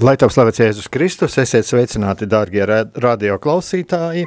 [0.00, 4.22] Lai tev slavēts Jēzus Kristus, esiet sveicināti, dārgie radio klausītāji!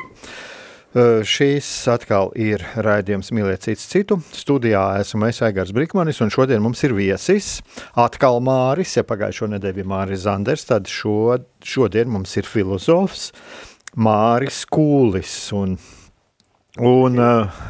[1.25, 4.19] Šīs atkal ir raidījums Mīliet cits citu.
[4.37, 7.63] Studijā esmu es Aigars Brikmanis, un šodien mums ir viesis
[7.97, 8.93] atkal Māris.
[8.99, 13.31] Ja pagājušo nedēļu bija Māris Zanders, tad šo, šodien mums ir filozofs
[13.97, 15.37] Māris Kūlis.
[15.57, 15.79] Un,
[16.85, 17.61] un uh,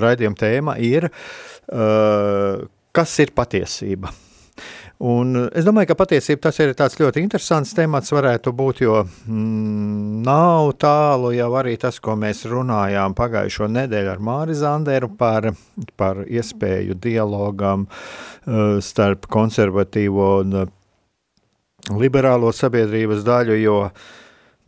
[0.00, 2.62] raidījuma tēma ir, uh,
[2.96, 4.16] kas ir patiesība?
[5.02, 6.70] Un es domāju, ka patiesībā tas ir
[7.02, 13.16] ļoti interesants temats varētu būt, jo mm, nav tālu jau arī tas, ko mēs runājām
[13.18, 15.50] pagājušo nedēļu ar Māri Zanderu par,
[15.98, 20.70] par iespēju dialogam uh, starp konservatīvo un uh,
[21.90, 23.78] liberālo sabiedrības daļu, jo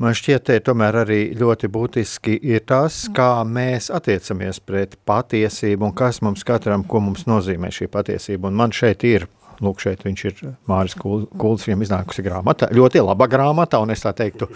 [0.03, 5.97] man šķiet, te tomēr arī ļoti būtiski ir tas, kā mēs attiecamies pret patiesību un
[5.97, 8.51] kas mums katram, ko mums nozīmē šī patiesība.
[8.51, 9.31] Un man šeit ir
[9.65, 14.13] Lūk, šeit viņš ir Māris Kults, viņam iznākusi grāmata, ļoti laba grāmata, un es tā
[14.17, 14.49] teiktu,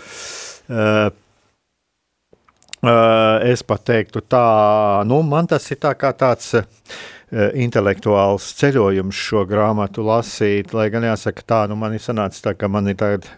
[0.68, 1.08] uh,
[3.48, 4.44] es pat teiktu tā,
[5.08, 6.64] nu, man tas ir tā kā tāds uh,
[7.30, 12.68] intelektuāls ceļojums šo grāmatu lasīt, lai gan jāsaka tā, nu, man ir sanācis tā, ka
[12.68, 13.28] man ir tagad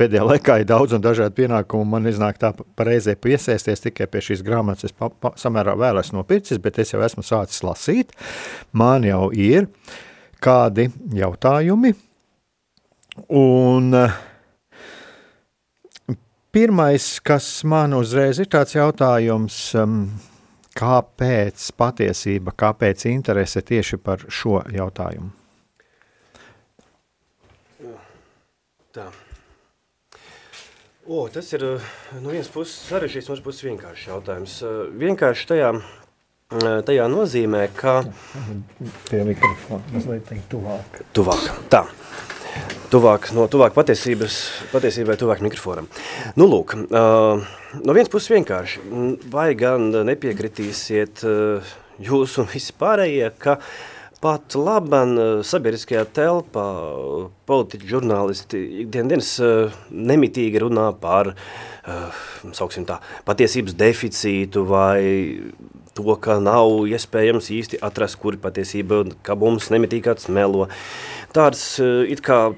[0.00, 1.84] pēdējā laikā ir daudz un dažādi pienākumi.
[1.92, 4.88] Man iznāk tā pareizē piesēsties tikai pie šīs grāmatas.
[4.88, 8.14] Es pa, pa, samērā vēl esmu nopircis, bet es jau esmu sācis lasīt.
[8.72, 9.68] Man jau ir.
[9.68, 9.98] Uh,
[10.42, 11.94] kādi jautājumi.
[13.36, 14.18] Un eh,
[16.52, 20.04] pirmais, kas man uzreiz ir tāds jautājums, ehm,
[20.78, 25.34] kāpēc patiesība, kāpēc interese tieši par šo jautājumu?
[28.90, 29.06] Tā.
[31.10, 31.62] O, tas ir
[32.22, 34.56] no vienas puses sarežģīts, no otras puses vienkāršs jautājums.
[34.66, 35.70] Eh, vienkārši tajā
[36.58, 38.00] tajā nozīmē, ka...
[39.10, 41.00] Pie mikrofona, mazliet teikt tuvāk.
[41.14, 41.84] Tuvāk, tā.
[42.90, 44.40] Tuvāk, no tuvāk patiesības,
[44.72, 45.86] patiesībai tuvāk mikrofonam.
[46.34, 47.44] Nu, lūk, uh,
[47.78, 48.82] no vienas puses vienkārši,
[49.30, 53.60] vai gan nepiekritīsiet uh, jūs un visi pārējie, ka
[54.20, 55.14] pat laban
[55.46, 56.66] sabiedriskajā telpā
[57.48, 62.24] politiķi, žurnālisti ikdienas uh, nemitīgi runā par, uh,
[62.58, 62.98] sauksim tā,
[63.30, 64.98] patiesības deficītu vai
[65.94, 70.68] to, ka nav iespējams īsti atrast, kuri patiesība, ka mums nemitīgi kāds melo.
[71.34, 72.52] Tādas eh, it kā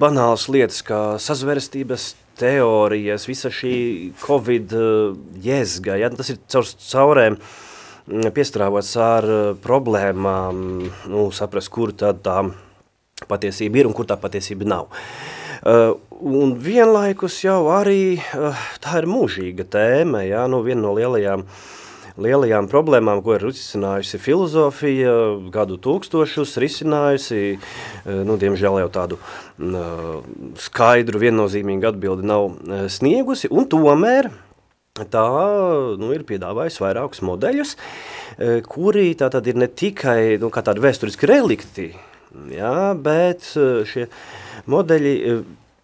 [0.00, 3.76] banālas lietas, kā sazvērstības teorijas, visa šī
[4.22, 5.16] Covid eh,
[5.48, 10.62] jēzga, ja, tas ir caur caurēm mm, piestrāvots ar eh, problēmām,
[11.12, 12.42] nu, saprast, kur tad tā
[13.28, 14.92] patiesība ir un kur tā patiesība nav.
[15.58, 21.42] Uh, un vienlaikus jau arī uh, tā ir mūžīga tēma, ja, nu, viena no lielajām
[21.42, 21.64] uh,
[22.22, 25.12] lielajām problēmām, ko ir risinājusi filozofija,
[25.54, 30.20] gadu tūkstošus risinājusi, eh, nu, diemžēl jau tādu uh,
[30.58, 34.30] skaidru, viennozīmīgu atbildi nav uh, sniegusi, un tomēr
[34.98, 35.28] tā
[36.00, 37.76] nu, ir piedāvājusi vairākus modeļus,
[38.66, 41.86] kuri tātad ir ne tikai nu, tādi vēsturiski relikti,
[42.50, 43.46] jā, bet
[43.86, 44.08] šie
[44.66, 45.14] modeļi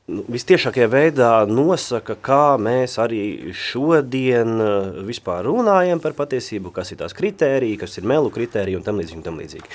[0.09, 7.17] vistiešākajā veidā nosaka, kā mēs arī šodien uh, vispār runājam par patiesību, kas ir tās
[7.17, 9.21] kritērija, kas ir melu kritērija un tam līdzīgi.
[9.23, 9.73] Un tam līdzīgi.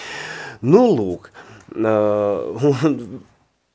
[0.70, 1.32] Nu, lūk,
[1.74, 2.70] uh,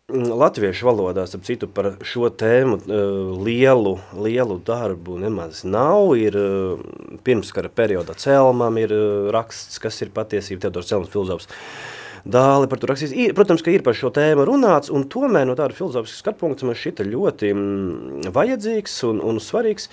[0.45, 6.15] latviešu valodā, ap citu, par šo tēmu uh, lielu, lielu darbu nemaz nav.
[6.21, 6.87] Ir uh,
[7.27, 8.95] pirmskara periodā Celmam ir
[9.35, 11.51] raksts, kas ir patiesība, Teodors Celmas filozofs.
[11.51, 11.94] Uh,
[12.25, 13.15] dāli par to rakstījis.
[13.27, 16.79] Ir, protams, ka ir par šo tēmu runāts, un tomēr no tāda filozofiskas skatpunkta man
[16.79, 19.91] šita ļoti mm, vajadzīgs un, un svarīgs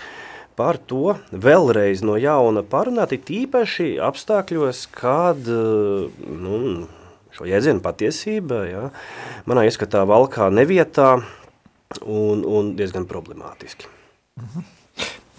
[0.59, 6.57] par to vēlreiz no jauna parunāt, tīpaši apstākļos, kad nu,
[7.35, 8.83] šo jēdzienu patiesība, ja,
[9.49, 11.15] manā ieskatā valkā nevietā
[12.03, 13.89] un, un diezgan problemātiski.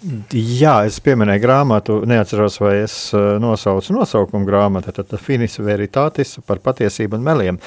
[0.03, 6.59] Jā, es pieminēju grāmatu, neatceros, vai es uh, nosaucu nosaukumu grāmatu, tad Finis Veritatis par
[6.63, 7.59] patiesību un meliem.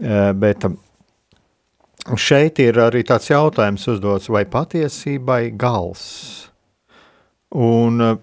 [0.00, 0.76] Uh, bet um,
[2.20, 6.04] šeit ir arī tāds jautājums uzdots, vai patiesībai gals?
[7.56, 8.18] Un uh,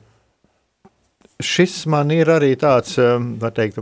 [1.42, 3.00] šis man ir arī tāds,
[3.42, 3.82] var teikt,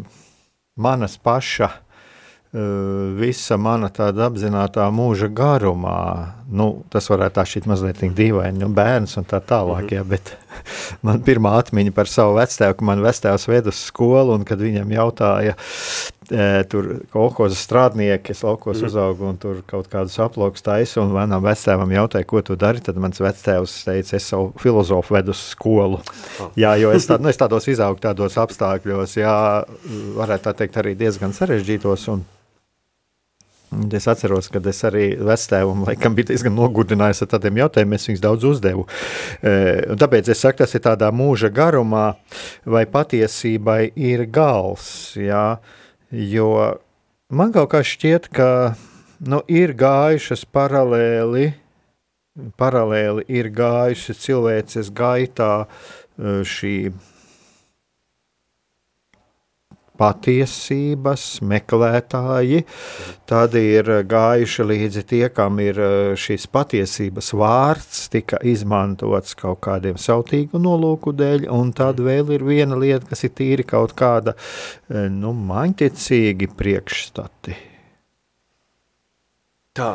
[0.79, 1.71] manas paša
[3.19, 5.99] visa mana tāda apzināta mūža garumā.
[6.45, 9.95] Nu, tas varētu šķist mazliet dīvaini, nu, bērns un tā tālāk, mm -hmm.
[9.95, 10.37] ja, bet
[11.05, 15.55] man pirmā atmiņa par savu ka man vectēvs ved uz skolu, un kad viņam jautāja,
[16.31, 18.85] e, tur kolhoza strādnieki, es laukos mm.
[18.85, 22.95] uzaugu, un tur kaut kādus aplokus taisu, un manam vectēvam jautāja, ko tu dari, tad
[22.95, 25.99] mans vectēvs teica, es savu filozofu vedu uz skolu.
[26.39, 26.51] Oh.
[26.55, 29.65] Jā, jo es, tā, nu, es tādos izaugu tādos apstākļos, jā,
[30.15, 32.25] varētu tā teikt arī diezgan sarežģītos, un
[33.95, 38.23] Es atceros, ka es arī vectēvam laikam biju diezgan nogurdinājis ar tādiem jautājumiem, es viņus
[38.23, 38.85] daudz uzdevu.
[39.41, 39.53] E,
[39.99, 42.05] tāpēc es saku, tas ir tādā mūža garumā,
[42.65, 44.87] vai patiesībai ir gals,
[45.19, 45.57] jā,
[46.11, 46.49] jo
[47.29, 48.49] man kaut kā šķiet, ka
[49.25, 51.49] nu, ir gājušas paralēli,
[52.59, 56.77] paralēli ir gājušas cilvēces gaitā e, šī
[59.99, 62.63] patiesības meklētāji,
[63.29, 69.99] tad ir gājuši līdzi tie, kam ir eh, šīs patiesības vārds, tika izmantots kaut kādiem
[70.01, 74.35] sautīgu nolūku dēļ, un tad vēl ir viena lieta, kas ir tīri kaut kāda,
[74.89, 77.57] eh, nu, maņķicīgi priekšstati.
[79.75, 79.89] Tā,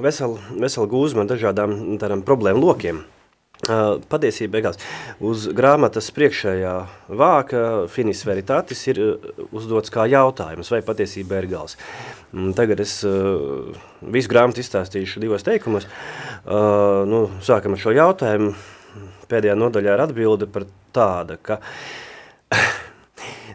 [0.00, 3.04] vesela vesel gūzma dažādām tādām problēmu lokiem.
[3.64, 4.76] Patiesībā beigās
[5.24, 6.74] uz grāmatas priekšējā
[7.08, 9.00] vāka finis veritatis ir
[9.48, 11.78] uzdots kā jautājums, vai patiesība ir gals.
[12.58, 15.88] Tagad es visu grāmatu izstāstīšu divos teikumos.
[16.44, 18.52] Nu, sākam ar šo jautājumu.
[19.26, 21.58] Pēdējā nodaļā ir atbilde par tāda, ka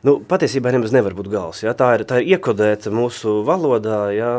[0.02, 1.60] Nu, patiesībā nemaz nevar būt gals.
[1.62, 1.76] Ja?
[1.78, 4.00] Tā, ir, tā ir iekodēta mūsu valodā.
[4.16, 4.32] Ja?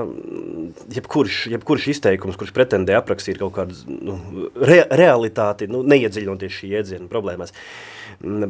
[0.90, 4.18] Jebkurš, jebkurš izteikums, kurš pretendē aprakstīt kaut kādu nu,
[4.58, 7.54] re, realitāti, nu, neiedziļinoties šī jēdziena problēmās,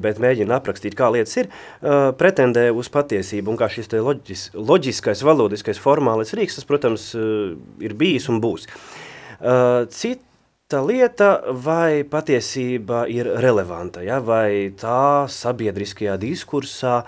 [0.00, 3.52] bet mēģina aprakstīt, kā lietas ir, uh, pretendē uz patiesību.
[3.52, 7.52] Un kā šis loģis, loģiskais, valodiskais, formālais rīks, tas, protams, uh,
[7.84, 8.68] ir bijis un būs.
[9.42, 10.24] Uh, cit,
[10.72, 11.28] tā lieta,
[11.64, 14.18] vai patiesība ir relevanta, ja?
[14.24, 17.02] vai tā sabiedriskajā diskursā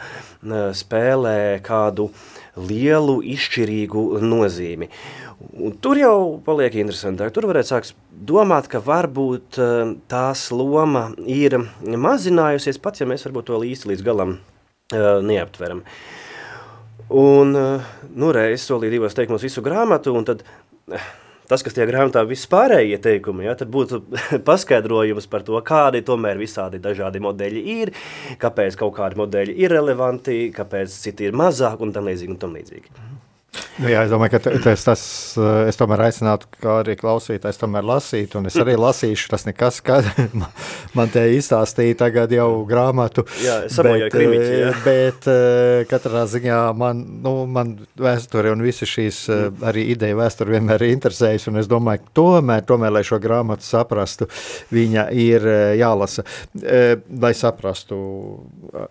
[0.76, 2.10] spēlē kādu
[2.60, 4.90] lielu, izšķirīgu nozīmi.
[5.64, 7.32] Un tur jau paliek interesantāk.
[7.34, 9.58] Tur varētu sākt domāt, ka varbūt
[10.10, 14.38] tās loma ir mazinājusies, pats ja mēs varbūt to īsti līdz galam
[14.94, 15.82] neaptveram.
[17.14, 20.46] Un, nu, reiz solīju divos teikumos visu grāmatu, un tad
[21.54, 24.02] tas, kas tajā grāmatā vispārējie ieteikumi, ja, tad būtu
[24.48, 27.94] paskaidrojums par to, kādi tomēr visādi dažādi modeļi ir,
[28.42, 32.58] kāpēc kaut kādi modeļi ir relevanti, kāpēc citi ir mazāk un tam līdzīgi un tam
[32.58, 33.13] līdzīgi.
[33.74, 35.02] Nu, jā, es domāju, ka tas, tas
[35.34, 39.80] eh, es tomēr aicinātu, kā arī klausītājs tomēr lasīt, un es arī lasīšu, tas nekas,
[39.84, 40.06] kad
[40.96, 43.26] man te izstāstīja tagad jau grāmatu.
[43.42, 44.68] Jā, es saprotu, krimiķi, jā.
[44.70, 49.24] Eh, bet eh, katrā ziņā man, nu, man vēsture un visi šīs
[49.66, 54.30] arī ideja vēsture vienmēr ir interesējusi, un es domāju, tomēr, tomēr, lai šo grāmatu saprastu,
[54.74, 55.48] viņa ir
[55.80, 57.98] jālasa, lai saprastu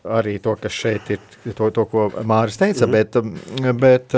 [0.03, 1.24] arī to, kas šeit ir,
[1.55, 3.79] to, to ko Māris teica, mm -hmm.
[3.79, 4.17] bet, bet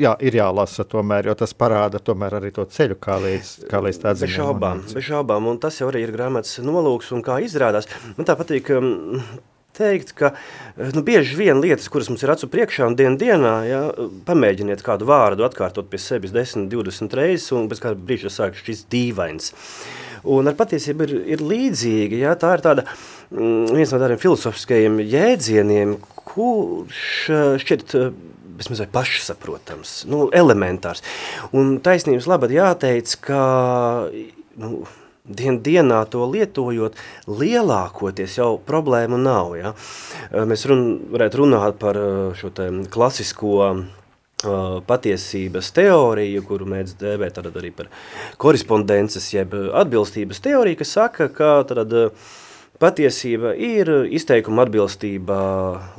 [0.00, 4.00] jā, ir jālasa tomēr, jo tas parāda tomēr arī to ceļu, kā līdz, kā līdz
[4.02, 4.26] tā dziņam.
[4.26, 7.88] Bez šaubām, bez šaubām, un tas jau arī ir grāmatas nolūks, un kā izrādās.
[8.16, 9.22] Man tā patīk um,
[9.76, 10.32] teikt, ka
[10.94, 13.80] nu, bieži vien lietas, kuras mums ir acu priekšā un dien dienā, ja,
[14.28, 18.84] pamēģiniet kādu vārdu atkārtot pie sevis 10, 20 reizes, un pēc kāda brīža sāk šis
[18.92, 19.54] dīvains.
[20.30, 22.84] Un ar patiesību ir, ir līdzīgi, ja, tā ir tāda,
[23.32, 25.96] mm, viens no tādiem filosofiskajiem jēdzieniem,
[26.30, 27.06] kurš
[27.62, 27.96] šķiet
[28.60, 31.04] vismaz pašsaprotams, nu, elementārs.
[31.56, 33.42] Un taisnības labad jāteic, ka
[34.60, 34.82] nu,
[35.24, 36.98] dien, dienā to lietojot,
[37.28, 39.54] lielākoties jau problēmu nav.
[39.58, 39.72] Ja?
[40.48, 41.98] Mēs run, varētu runāt par
[42.38, 42.52] šo
[42.92, 43.80] klasisko uh,
[44.88, 47.90] patiesības teoriju, kuru mēdz dēvēt arī par
[48.40, 52.38] korespondences jeb atbilstības teoriju, kas saka, ka tad, uh,
[52.80, 55.38] Patiesība ir izteikuma atbilstība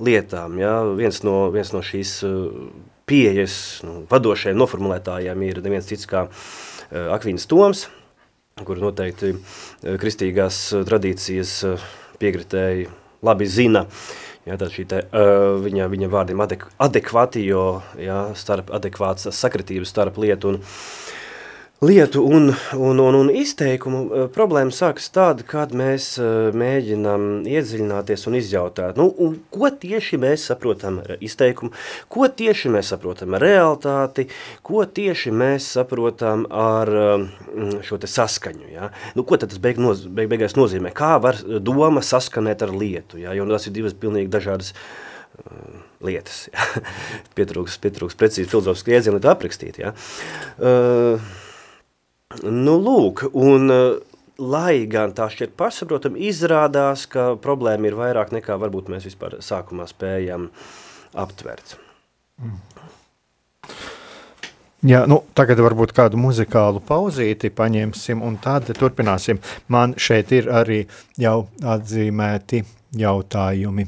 [0.02, 0.56] lietām.
[0.58, 0.80] Ja?
[0.98, 2.48] Viens, no, viens no šīs uh,
[3.06, 6.34] pieejas nu, vadošajiem noformulētājiem ir neviens cits kā uh,
[7.14, 7.86] Akvīns Toms,
[8.66, 9.46] kur noteikti uh,
[10.02, 11.54] kristīgās tradīcijas
[12.22, 12.90] piekritēji
[13.30, 13.86] labi zina.
[14.50, 15.04] Ja, tad šī te,
[15.62, 17.66] viņa, viņa vārdiem adek, adekvātijo,
[18.02, 20.58] ja, starp adekvāts sakritības starp lietu un,
[21.82, 28.28] lietu un, un, un, un izteikumu eh, problēma sākas tad, kad mēs eh, mēģinām iedziļināties
[28.30, 31.74] un izjautāt, nu, un ko tieši mēs saprotam ar izteikumu,
[32.06, 34.28] ko tieši mēs saprotam ar realitāti,
[34.62, 38.94] ko tieši mēs saprotam ar mm, šo te saskaņu, ja?
[39.18, 43.24] nu, ko tad tas beig, noz, beig, beigās nozīmē, kā var doma saskanēt ar lietu,
[43.26, 43.34] ja?
[43.34, 44.76] jo tas ir divas pilnīgi dažādas
[46.06, 46.74] lietas, ja?
[47.38, 49.98] pietrūks, pietrūks precīzi filozofisku iedzienu, lai to aprakstīt, ja?
[50.62, 51.32] Uh,
[52.44, 54.00] Nu, lūk, un eh,
[54.42, 59.88] lai gan tā šķiet pašsaprotam, izrādās, ka problēma ir vairāk nekā varbūt mēs vispār sākumā
[59.92, 60.50] spējam
[61.20, 61.76] aptvert.
[62.42, 62.60] Mm.
[64.82, 69.38] Jā, nu, tagad varbūt kādu muzikālu pauzīti paņemsim un tad turpināsim.
[69.70, 70.80] Man šeit ir arī
[71.22, 72.64] jau atzīmēti
[72.98, 73.86] jautājumi.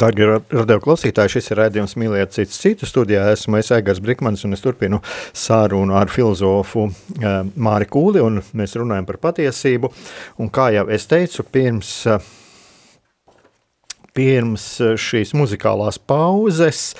[0.00, 3.26] Darbie radio klausītāji, šis ir redzējums mīlēt citu citu studijā.
[3.34, 5.02] Esmu es Egars Brikmans un es turpinu
[5.36, 7.26] sārunu ar filozofu uh,
[7.60, 9.90] Māri Kūli un mēs runājam par patiesību.
[10.40, 12.24] Un kā jau es teicu, pirms, uh,
[14.16, 14.64] pirms
[15.04, 16.94] šīs muzikālās pauzes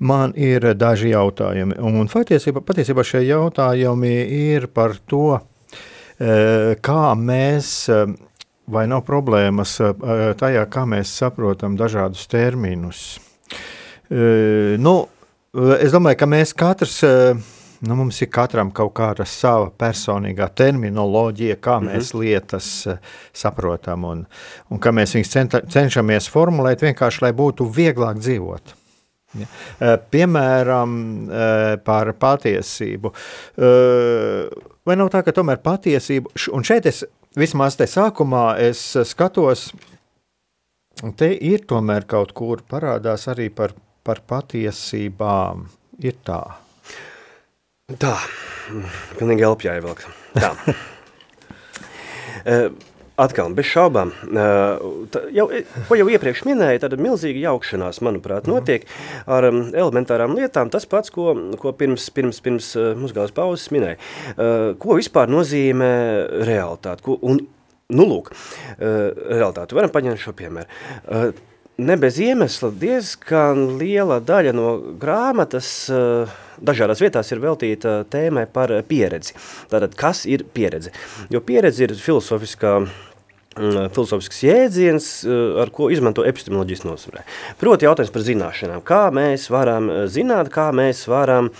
[0.00, 1.76] man ir daži jautājumi.
[1.84, 4.14] Un patiesībā, patiesībā šie jautājumi
[4.54, 5.40] ir par to,
[6.18, 7.74] kā mēs
[8.68, 9.92] vai nav problēmas eh,
[10.38, 13.04] tajā, kā mēs saprotam dažādus terminus?
[14.08, 15.00] Eh, nu,
[15.78, 17.00] es domāju, ka mēs katrs.
[17.06, 17.54] Eh,
[17.88, 21.92] nu, mums ir katram kaut kāda sava personīgā terminoloģija, kā -hmm.
[21.92, 22.88] mēs lietas
[23.32, 24.26] saprotam, un,
[24.70, 28.74] un kā mēs viņus centa, cenšamies formulēt vienkārši, lai būtu vieglāk dzīvot.
[29.38, 29.96] Ja.
[30.10, 30.92] Piemēram,
[31.84, 33.12] par patiesību.
[34.86, 37.04] Vai nav tā, ka tomēr patiesība, un šeit es
[37.38, 39.68] vismaz te sākumā es skatos,
[41.18, 43.74] te ir tomēr kaut kur parādās arī par,
[44.06, 45.68] par patiesībām.
[45.98, 46.42] Ir tā.
[47.98, 48.14] Tā,
[49.18, 49.96] pilnīgi elpjāja vēl.
[50.36, 50.52] Tā.
[53.18, 54.12] Atkal, bez šaubām,
[55.34, 55.48] jau,
[55.88, 58.54] ko jau iepriekš minēju, tad milzīga jaukšanās, manuprāt, mhm.
[58.54, 58.86] notiek
[59.26, 60.70] ar elementārām lietām.
[60.70, 62.70] Tas pats, ko, ko pirms, pirms, pirms
[63.00, 63.98] muzikālas pauzes minēju.
[64.78, 65.92] Ko vispār nozīmē
[66.46, 67.02] realitāte?
[67.08, 67.42] Ko, un,
[67.90, 68.30] nu, lūk,
[68.78, 69.74] realitāte.
[69.74, 71.34] Varam paņemt šo piemēru.
[71.78, 75.68] Ne bez iemesla diezgan liela daļa no grāmatas
[76.58, 79.34] dažādās vietās ir veltīta tēmai par pieredzi.
[79.70, 80.90] Tātad, kas ir pieredze?
[81.30, 83.07] Jo pieredze ir filozofiskā Mm,
[83.58, 85.08] filozofisks jēdziens,
[85.62, 87.24] ar ko izmanto epistemoloģijas nosvarē.
[87.60, 88.84] Proti jautājums par zināšanām.
[88.86, 91.50] Kā mēs varam zināt, kā mēs varam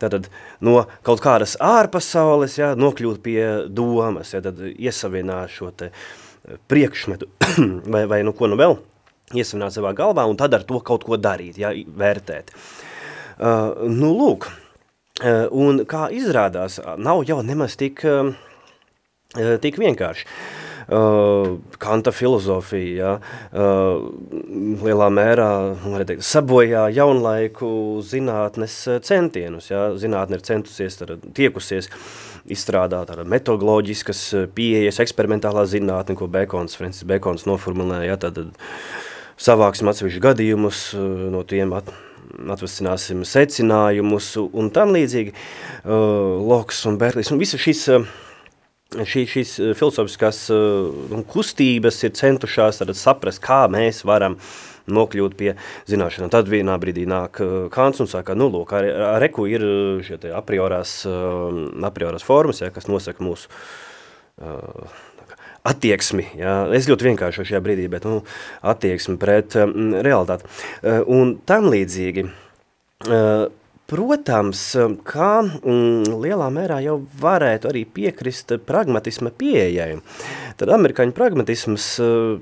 [0.00, 0.28] tātad,
[0.64, 5.90] no kaut kādas ārpasaules ja, nokļūt pie domas, ja, tad iesavienāt šo te
[6.70, 7.30] priekšmetu
[7.94, 8.76] vai, vai nu ko nu vēl,
[9.34, 12.52] iesavināt savā galvā un tad ar to kaut ko darīt, ja, vērtēt.
[13.34, 18.30] Uh, nu, lūk, uh, un kā izrādās, nav jau nemaz tik, uh,
[19.62, 20.28] tik vienkārši.
[20.28, 23.12] Uh, uh, Kanta filozofija, ja,
[23.52, 24.04] uh,
[24.84, 25.48] lielā mērā
[26.08, 27.70] teikt, sabojā jaunlaiku
[28.04, 28.76] zinātnes
[29.06, 29.70] centienus.
[29.72, 29.88] Ja.
[30.00, 31.00] Zinātne ir centusies,
[31.36, 31.90] tiekusies
[32.50, 34.22] izstrādāt metodoloģiskas
[34.56, 38.14] pieejas, eksperimentālā zinātne, ko Bekons, Francis Bekons noformulēja.
[38.14, 38.42] Ja, tad,
[39.40, 40.82] savāksim atsevišķus gadījumus,
[41.32, 41.88] no tiem at,
[42.50, 45.34] atvasināsim secinājumus un tam līdzīgi.
[45.84, 48.06] Uh, Loks un Berlis un visa šis uh,
[49.02, 54.38] šī, šīs eh, filozofiskās uh, kustības ir centušās saprast, kā mēs varam
[54.84, 55.54] nokļūt pie
[55.88, 56.30] zināšanām.
[56.32, 59.64] Tad vienā brīdī nāk uh, Kants un saka, nu, lūk, ar, ar reku ir
[60.04, 61.02] šie te apriorās,
[61.88, 65.02] apriorās formas, ja, kas nosaka mūsu uh,
[65.64, 68.20] attieksmi, jā, es ļoti vienkārši šajā brīdī, bet, nu,
[68.74, 70.48] attieksmi pret um, realitāti.
[70.82, 72.26] Uh, un tam līdzīgi,
[73.08, 73.46] uh,
[73.90, 74.60] Protams,
[75.04, 79.98] kā mm, lielā mērā jau varētu arī piekrist pragmatisma pieejai.
[80.56, 82.38] Tad amerikāņu pragmatisms, eh,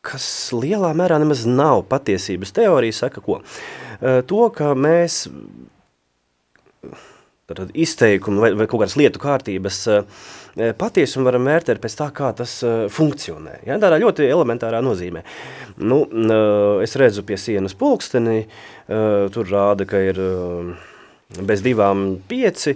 [0.00, 3.42] kas lielā mērā nemaz nav patiesības teorija, saka ko?
[4.00, 5.26] Eh, to, ka mēs
[7.74, 10.20] izteikumu vai, vai kaut kādas lietu kārtības uh,
[10.56, 13.60] patiesumu varam vērtēt pēc tā, kā tas uh, funkcionē.
[13.68, 13.78] Ja?
[13.82, 15.22] Tādā ļoti elementārā nozīmē.
[15.82, 18.42] Nu, uh, es redzu pie sienas pulksteni,
[19.30, 20.16] tur rāda, ka ir
[21.46, 22.74] bez divām pieci,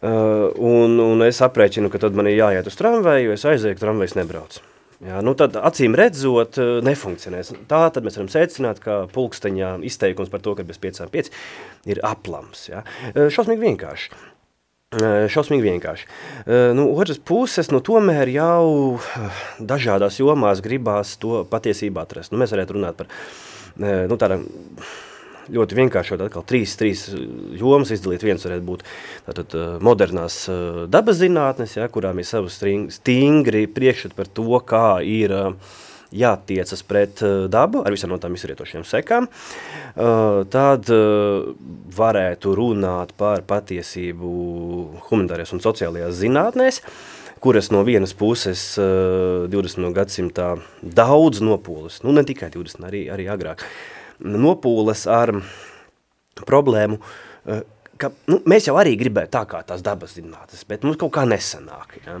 [0.00, 4.56] un, un es aprēķinu, ka tad man ir jāiet uz tramvaju, es aizēju, tramvajs nebrauc.
[5.00, 7.54] Jā, nu tad, acīm redzot, nefunkcionēs.
[7.68, 11.32] Tā tad mēs varam secināt, ka pulksteņā izteikums par to, ka bez piecām pieci
[11.88, 12.66] ir aplams.
[12.68, 12.82] Jā.
[13.16, 14.10] Šausmīgi vienkārši.
[14.90, 16.06] Šausmīgi vienkārši.
[16.74, 18.98] Nu, otras puses, nu, tomēr jau
[19.62, 22.32] dažādās jomās gribās to patiesību atrast.
[22.32, 23.06] Nu, mēs varētu runāt par
[23.78, 24.48] nu, tādām
[25.54, 27.04] ļoti vienkāršot atkal trīs, trīs
[27.60, 28.26] jomas izdalīt.
[28.26, 28.82] Viens varētu būt
[29.28, 30.40] tātad, modernās
[30.90, 35.36] dabas zinātnes, ja, kurām ir savas stingri priekšstat par to, kā ir
[36.12, 39.28] jātiecas pret dabu ar visām no tām izrietošiem sekām.
[40.50, 40.90] Tad
[42.00, 44.32] varētu runāt par patiesību
[45.08, 46.82] humanitārajās un sociālajās zinātnēs,
[47.40, 49.90] kuras no vienas puses 20.
[49.96, 50.52] gadsimtā
[50.82, 53.64] daudz nopūles, nu ne tikai 20, arī, arī agrāk,
[54.20, 55.34] nopūles ar
[56.46, 56.98] problēmu,
[57.46, 57.62] eh,
[58.00, 61.26] ka nu, mēs jau arī gribētu tā kā tās dabas zinātnes, bet mums kaut kā
[61.28, 61.98] nesanāk.
[62.06, 62.18] Ja?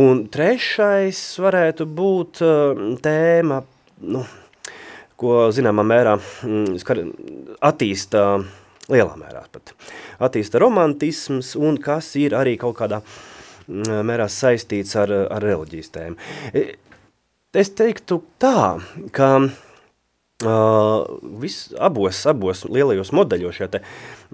[0.00, 3.60] Un trešais varētu būt uh, tēma,
[4.10, 4.24] nu,
[5.20, 7.12] ko zināmā mērā mm,
[7.64, 8.24] attīsta
[8.92, 9.72] lielā mērā pat.
[10.24, 16.18] Attīsta romantisms un kas ir arī kaut kādā mm, mērā saistīts ar, ar reliģijas tēmu.
[16.52, 16.66] E,
[17.54, 18.80] es teiktu tā,
[19.14, 19.30] ka
[20.42, 21.06] Uh,
[21.38, 23.80] vis, abos, abos lielajos modeļos, šajā te,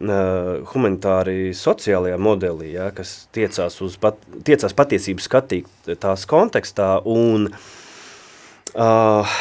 [0.01, 4.17] uh, humanitāri sociālajā modelī, ja, kas tiecās, uz pat,
[4.49, 5.69] tiecās patiesību skatīt
[6.01, 9.37] tās kontekstā un uh,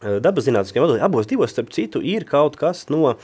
[0.00, 3.20] dabas zinātniskajā modelī, abos divos, starp citu, ir kaut kas no uh,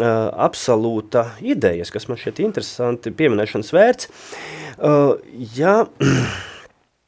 [0.00, 4.08] absolūta idejas, kas man šķiet interesanti pieminēšanas vērts.
[4.80, 5.20] Uh,
[5.60, 5.82] ja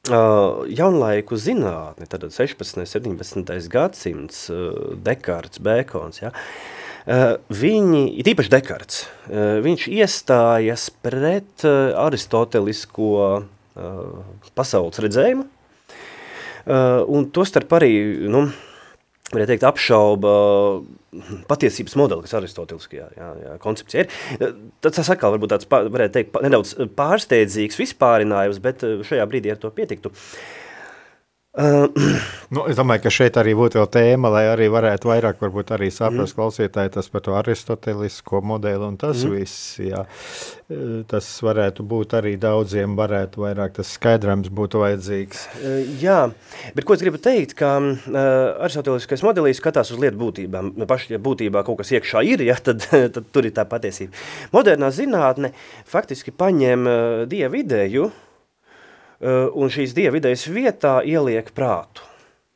[0.09, 2.79] Uh, jaunlaiku zinātne, tad 16.
[2.81, 3.67] un 17.
[3.69, 6.31] gadsimts, uh, Dekārts, Bēkons, ja,
[7.05, 14.17] uh, viņi, ir īpaši Dekārts, uh, viņš iestājas pret uh, aristotelisko uh,
[14.57, 17.93] pasaules redzējumu, uh, un to starp arī,
[18.25, 18.47] nu,
[19.31, 20.33] varētu teikt, apšauba
[21.51, 24.55] patiesības modeli, kas aristoteliskajā jā, jā, koncepcijā ir.
[24.85, 29.73] Tas atkal varbūt tāds, varētu teikt, nedaudz pārsteidzīgs vispārinājums, bet eh, šajā brīdī ar to
[29.75, 30.13] pietiktu.
[30.15, 30.60] Uh,
[32.55, 35.89] nu, es domāju, ka šeit arī būtu vēl tēma, lai arī varētu vairāk varbūt arī
[35.91, 36.37] saprast mm.
[36.39, 39.35] klausītāji tas par to aristotelisko modeli un tas mm.
[39.35, 40.05] viss, jā.
[41.11, 45.43] Tas varētu būt arī daudziem, varētu vairāk tas skaidrams būtu vajadzīgs.
[45.59, 46.21] Uh, jā,
[46.79, 47.99] bet ko es gribu teikt, ka uh,
[48.63, 50.77] aristoteliskais modelis skatās uz lietu būtībām.
[50.87, 54.15] Paši, ja būtībā kaut kas iekšā ir, ja, tad, tad tur ir tā patiesība.
[54.55, 55.51] Modernā zinātne
[55.91, 56.87] faktiski paņem
[57.27, 58.13] dievu ideju,
[59.21, 62.07] un šīs dieva idejas vietā ieliek prātu.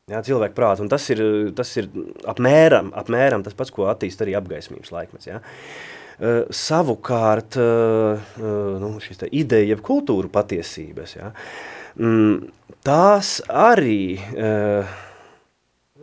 [0.05, 1.21] Jā, cilvēku prātu, un tas ir,
[1.57, 1.87] tas ir
[2.29, 5.29] apmēram, apmēram tas pats, ko attīst arī apgaismības laikmets.
[5.31, 5.39] Jā.
[6.15, 8.35] Uh, savukārt, uh,
[8.81, 11.31] nu, šīs ideja, jeb kultūra patiesības, jā,
[11.97, 12.53] mm,
[12.85, 14.93] tās arī uh,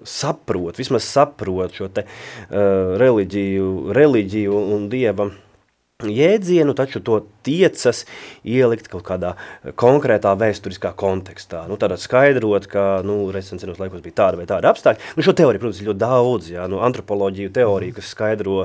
[0.02, 2.02] saprot, vismaz saprot šo te
[2.50, 5.40] reliģiju, reliģiju un dieva uh,
[6.10, 8.02] jēdzienu, taču to tiecas
[8.42, 9.34] ielikt kaut kādā
[9.78, 11.64] konkrētā vēsturiskā kontekstā.
[11.70, 15.14] Nu, tādā skaidrot, ka nu, recensenos laikos bija tāda vai tāda apstākļa.
[15.18, 18.58] Nu, šo teoriju, protams, ir ļoti daudz, jā, nu, antropoloģiju teoriju, kas skaidro,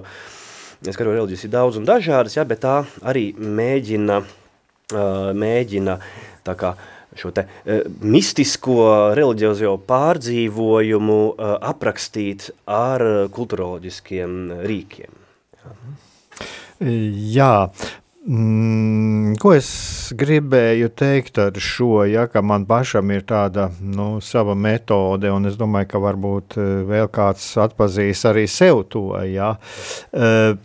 [0.81, 4.21] skaidro reliģijas ir daudz un dažādas, jā, bet tā arī mēģina,
[5.37, 5.99] mēģina
[6.47, 6.77] tā kā
[7.17, 7.47] šo te
[8.05, 11.21] mistisko reliģiozo pārdzīvojumu
[11.71, 15.16] aprakstīt ar kulturoloģiskiem rīkiem.
[16.79, 17.53] Jā,
[18.27, 19.67] Mm, ko es
[20.19, 25.87] gribēju teikt ar šo, ja man pašam ir tāda nu, sava metode, un es domāju,
[25.93, 29.13] ka varbūt eh, vēl kāds atpazīs arī sev to.
[29.31, 29.53] Ja.
[30.11, 30.59] Uh,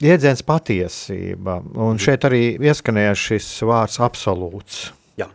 [0.00, 4.88] Jēdziens patiesība, un šeit arī ieskanēja šis vārds absolūts.
[5.20, 5.28] Jā.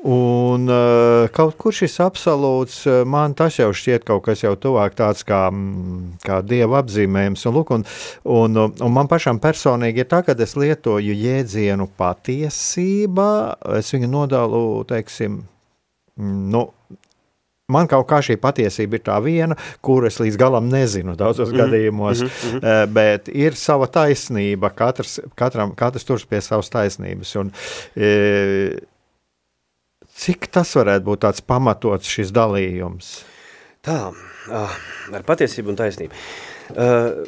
[0.00, 4.96] Un uh, kaut kur šis absolūts, uh, man tas jau šķiet kaut kas jau tuvāk
[4.96, 7.44] tāds kā, mm, kā dieva apzīmējums.
[7.50, 7.84] Un, lūk, un,
[8.24, 13.28] un, un man pašam personīgi ir tā, ka es lietoju jēdzienu patiesība,
[13.76, 15.42] es viņu nodalu, teiksim,
[16.16, 16.64] mm, nu,
[17.70, 21.54] Man kaut kā šī patiesība ir tā viena, kur es līdz galam nezinu daudzos mm
[21.54, 21.60] -hmm.
[21.60, 22.86] gadījumos, mm -hmm.
[22.92, 24.70] bet ir sava taisnība.
[24.74, 27.36] Katrs, katram, katrs tur pie savas taisnības.
[27.36, 27.52] Un,
[27.96, 28.78] e,
[30.20, 33.12] Cik tas varētu būt tāds pamatots šis dalījums?
[33.80, 34.10] Tā,
[34.52, 36.16] ar patiesību un taisnību.
[36.70, 37.26] Uh,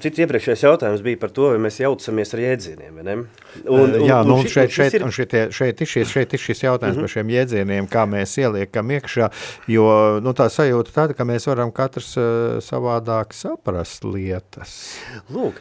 [0.00, 3.00] citu, iepriekšējais jautājums bija par to, vai mēs jaucamies ar jēdzieniem.
[3.04, 3.24] Un,
[3.68, 5.06] un, Jā, un, nu, un šeit, šeit, ir...
[5.14, 7.08] šitie, šeit, ir šis, šeit ir šis jautājums mm -hmm.
[7.08, 9.30] par šiem jēdzieniem, kā mēs ieliekam iekšā.
[9.70, 9.86] Jo
[10.24, 14.98] nu, tā sajūta tāda, ka mēs varam katrs uh, savādāk saprast lietas.
[15.32, 15.60] Lūk,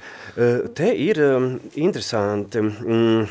[0.75, 2.61] te ir um, interesanti.
[2.61, 3.27] Mm,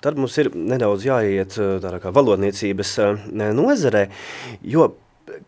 [0.00, 4.08] tad mums ir nedaudz jāiet tādā kā valodniecības uh, nozarē,
[4.62, 4.94] jo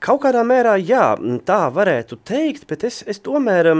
[0.02, 1.14] Kaut kādā mērā, jā,
[1.48, 3.70] tā varētu teikt, bet es, es, tomēr,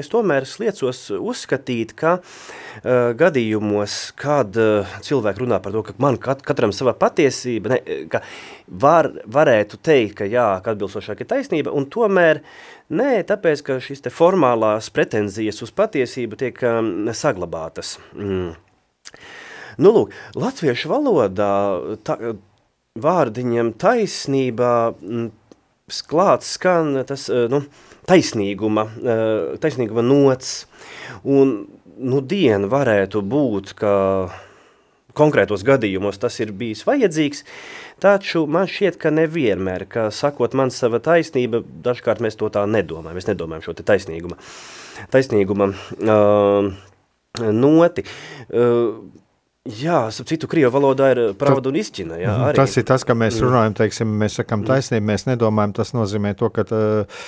[0.00, 6.18] es tomēr sliecos uzskatīt, ka uh, gadījumos, kad uh, cilvēki runā par to, ka man
[6.22, 8.22] kat, katram sava patiesība, ne, ka
[8.68, 12.42] var, varētu teikt, ka jā, ka atbilstošāk ir taisnība, un tomēr
[12.88, 17.98] nē, tāpēc, ka šīs te formālās pretenzijas uz patiesību tiek um, saglabātas.
[18.16, 18.54] Mm.
[19.78, 21.52] Nu, lūk, latviešu valodā
[22.06, 22.16] tā,
[22.98, 24.70] vārdiņam taisnība
[26.08, 27.62] klāts skan tas eh, nu,
[28.08, 30.66] taisnīguma, eh, taisnīguma nots.
[31.24, 31.54] Un
[31.98, 33.94] nu, diena varētu būt, ka
[35.18, 37.42] konkrētos gadījumos tas ir bijis vajadzīgs,
[38.02, 43.18] taču man šķiet, ka nevienmēr, ka sakot man sava taisnība, dažkārt mēs to tā nedomājam,
[43.18, 44.38] mēs nedomājam šo te taisnīguma,
[45.10, 46.70] taisnīguma uh,
[47.50, 48.06] noti.
[48.46, 49.26] Uh,
[49.68, 52.16] Jā, ap citu, krievu valodā ir pravda un izķina.
[52.16, 52.60] Jā, mhm, arī.
[52.62, 53.44] Tas ir tas, ka mēs mm.
[53.44, 54.70] runājam, teiksim, mēs sakam mm.
[54.70, 57.24] taisnību, mēs nedomājam, tas nozīmē to, ka uh,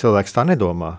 [0.00, 0.96] cilvēks tā nedomā.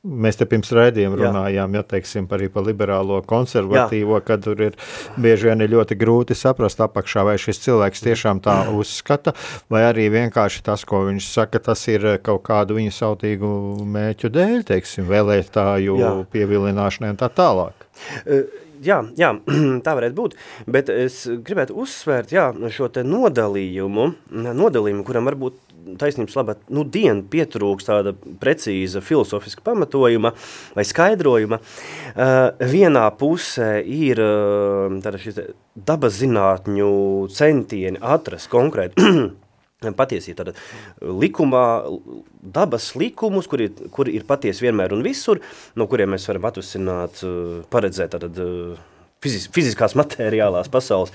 [0.00, 4.22] Mēs te pirms raidījuma runājām ja, teiksim, par, par liberālo konservatīvo, Jā.
[4.30, 4.78] kad tur ir
[5.20, 9.34] bieži vien ir ļoti grūti saprast apakšā, vai šis cilvēks tiešām tā uzskata,
[9.68, 13.52] vai arī vienkārši tas, ko viņš saka, tas ir kaut kādu viņu sautīgu
[13.98, 16.16] mēķu dēļ, teiksim, vēlētāju Jā.
[16.32, 17.88] pievilināšanai un tā tālāk.
[18.24, 18.48] Uh,
[18.84, 19.32] jā, jā,
[19.86, 20.36] tā varētu būt,
[20.70, 25.58] bet es gribētu uzsvērt jā, šo te nodalījumu, nodalījumu, kuram varbūt
[26.00, 30.32] taisnības labā, nu dienu pietrūks tāda precīza filozofiska pamatojuma
[30.76, 31.60] vai skaidrojuma.
[31.60, 35.40] Uh, vienā pusē ir uh, tāda šis
[35.74, 36.90] dabas zinātņu
[37.34, 39.00] centieni atrast konkrētu
[39.80, 40.36] patiesību.
[40.36, 40.54] Tad
[41.00, 41.64] likumā,
[42.42, 45.40] dabas likumus, kuri, kuri ir patiesi vienmēr un visur,
[45.76, 48.76] no kuriem mēs varam atvesināt, eh, paredzēt tātad, eh,
[49.20, 51.12] fizis, fiziskās materiālās pasaules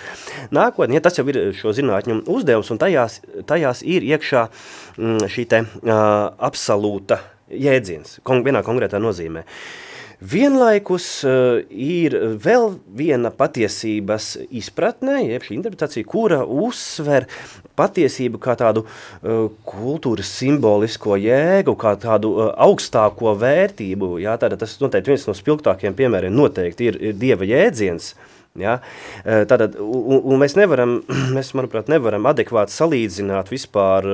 [0.51, 0.93] nākotnē.
[0.93, 4.49] Ja tas jau ir šo zinātņu uzdevums, un tajās, tajās ir iekšā
[4.97, 9.41] mm, šī te uh, absolūta jēdziens, kon, vienā konkrētā nozīmē.
[9.41, 9.85] Uh,
[10.19, 17.27] Vienlaikus uh, ir vēl viena patiesības izpratne, jeb šī interpretācija, kura uzsver
[17.75, 24.15] patiesību kā tādu uh, kultūras simbolisko jēgu, kā tādu uh, augstāko vērtību.
[24.23, 28.77] Jā, tāda, tas noteikti viens no spilgtākiem piemēriem noteikti ir, ir dieva jēdziens, uh, Ja?
[29.25, 30.97] Tātad, un, un mēs nevaram,
[31.35, 34.07] mēs, manuprāt, nevaram adekvāti salīdzināt vispār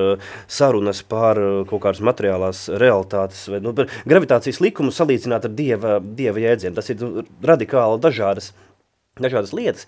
[0.49, 3.75] sarunas par kaut kādas materiālās realitātes vai nu,
[4.09, 6.77] gravitācijas likumu salīdzināt ar dieva, dieva jēdzienu.
[6.77, 8.51] Tas ir nu, radikāli dažādas,
[9.21, 9.85] dažādas lietas.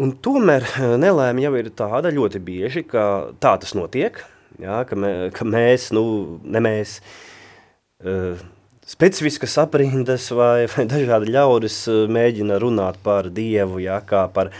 [0.00, 0.64] Un tomēr
[1.04, 4.16] nelēma jau ir tāda ļoti bieži, ka tā tas notiek,
[4.58, 4.80] ja?
[4.88, 6.04] ka, mē, ka mēs, nu,
[6.42, 6.96] ne mēs,
[8.02, 8.40] uh,
[8.86, 14.52] specifiskas aprindas vai, vai dažādi ļaudis eh, mēģina runāt par Dievu, jā, kā par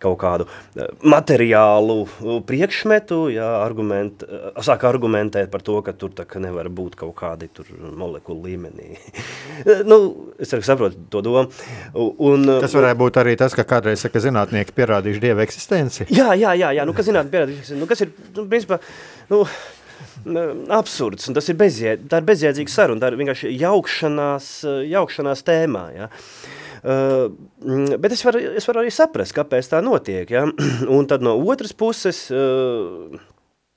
[0.00, 4.24] kaut kādu eh, materiālu eh, priekšmetu, jā, argument,
[4.64, 7.68] sāk argumentēt par to, ka tur tā, ka nevar būt kaut kādi tur
[8.00, 8.96] molekulu līmenī.
[9.90, 10.00] nu,
[10.40, 11.46] es arī saprotu to domu.
[11.94, 16.08] Un, tas varētu būt arī tas, ka kādreiz saka zinātnieki pierādījuši Dieva eksistenci.
[16.16, 18.80] Jā, jā, jā, jā nu, kas zinātnieki pierādījuši, nu, kas ir, nu, principā,
[19.32, 19.44] nu,
[20.74, 24.50] absurds, un tas ir bezjēdzīga, tā ir bezjēdzīga saruna, tā ir vienkārši jaukšanās,
[24.90, 26.10] jaukšanās tēmā, ja.
[26.86, 27.32] Uh,
[27.98, 30.30] bet es varu, es varu arī saprast, kāpēc tā notiek.
[30.30, 30.44] Ja?
[30.96, 32.26] Un tad no otras puses...
[32.30, 33.16] Uh,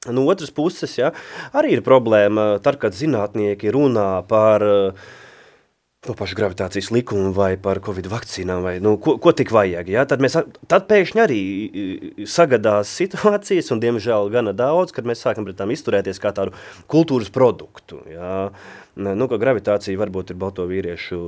[0.07, 1.09] No otras puses, ja,
[1.51, 5.09] arī ir problēma, tad, kad zinātnieki runā par uh,
[5.99, 9.89] to pašu gravitācijas likumu vai par covid vakcīnām, vai nu, ko, ko tik vajag.
[9.91, 10.05] Ja?
[10.07, 10.38] Tad, mēs,
[10.71, 11.39] tad pēkšņi arī
[12.23, 16.55] sagadās situācijas, un diemžēl gana daudz, kad mēs sākam pret tām izturēties kā tādu
[16.91, 17.99] kultūras produktu.
[18.07, 18.47] Ja?
[18.99, 21.21] Nu, ka gravitācija varbūt ir balto vīriešu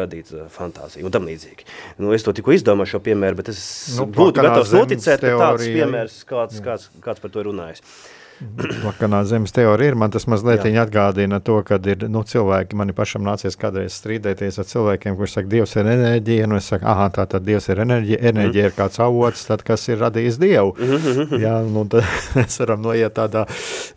[0.00, 1.68] radīta fantāzija un tam līdzīgi.
[2.00, 3.62] Nu, es to tikko izdomāju šo piemēru, bet es
[4.00, 7.84] nu, būtu gatavs noticēt, ka tāds piemērs kāds, kāds, kāds par to ir runājis.
[7.84, 8.23] Uh,
[8.86, 9.96] Lakanā zemes teorija ir.
[9.98, 12.76] Man tas mazliet atgādina to, ka ir nu, cilvēki.
[12.78, 16.48] Man pašam nācies kādreiz strīdēties ar cilvēkiem, kuriem saka, Dievs ir enerģija.
[16.50, 18.20] Nu, es saku, ah, tā tad Dievs ir enerģija.
[18.32, 18.72] Enerģija mm.
[18.72, 20.74] ir kāds avots, tad, kas ir radījis Dievu.
[20.78, 21.42] Mm -hmm.
[21.44, 22.04] Jā, nu, tad
[22.38, 23.46] mēs varam noiet tādā.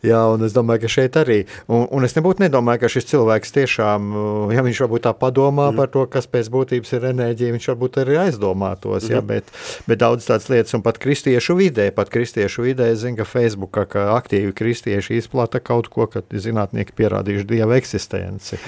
[0.06, 1.40] Jā, un es domāju, ka šeit arī.
[1.68, 4.12] Un, un es nebūtu nedomāju, ka šis cilvēks tiešām,
[4.54, 5.76] ja viņš varbūt tā padomā mm.
[5.76, 9.10] par to, kas pēc būtības ir enerģija, viņš varbūt arī aizdomātos.
[9.10, 9.12] Mm.
[9.12, 9.44] Jā, bet,
[9.88, 14.08] bet daudz tādas lietas, un pat kristiešu vidē, pat kristiešu vidē, zinu, ka Facebookā, ka
[14.18, 18.60] aktīvi aktīvi kristieši izplata kaut ko, kad zinātnieki pierādījuši dieva eksistenci.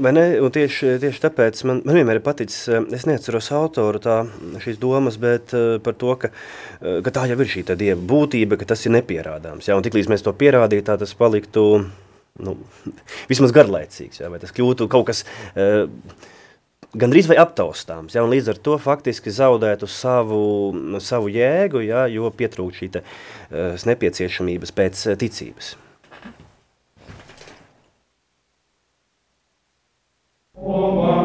[0.00, 0.24] Vai ne?
[0.42, 4.24] Un tieši, tieši tāpēc man, man vienmēr ir paticis, es neatceros autoru tā,
[4.62, 6.32] šīs domas, bet par to, ka,
[6.80, 9.68] ka tā jau ir šī dieva būtība, ka tas ir nepierādāms.
[9.68, 9.78] Ja?
[9.78, 11.86] Un tiklīdz mēs to pierādītu, tā tas paliktu
[12.40, 12.56] nu,
[13.30, 14.32] vismaz garlaicīgs, ja?
[14.32, 15.24] vai tas kļūtu kaut kas...
[15.54, 15.86] Uh,
[16.98, 18.16] gandrīz vai aptaustāms.
[18.16, 20.42] Ja, līdz ar to faktiski zaudētu savu,
[21.02, 25.76] savu jēgu, ja, jo pietrūkst šī te, uh, nepieciešamības pēc uh, ticības.
[30.60, 31.19] Oh, my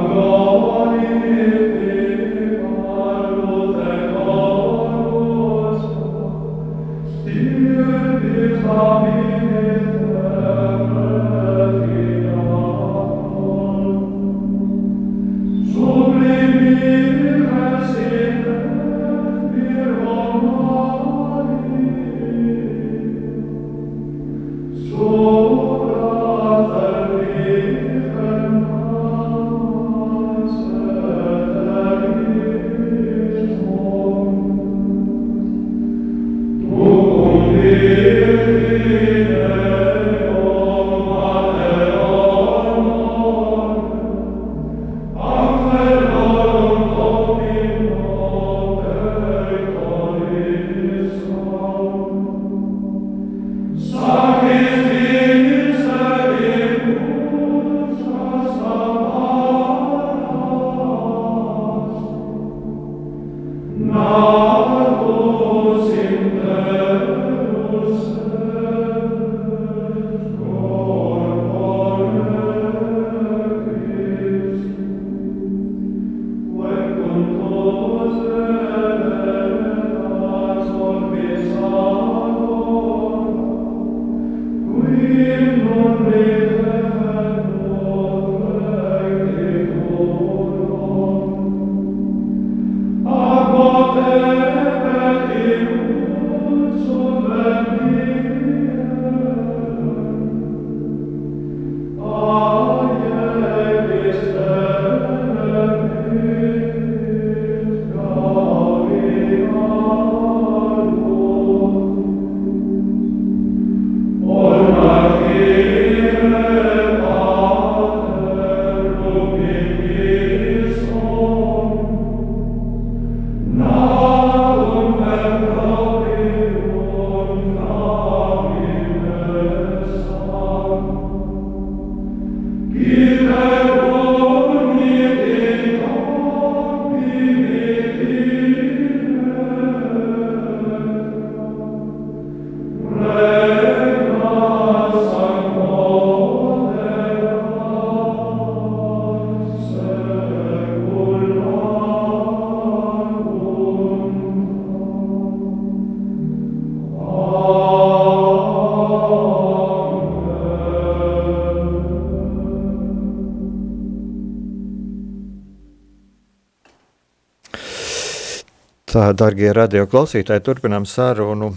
[168.95, 171.49] Tā, darbie radioklausītāji, turpinām sarunu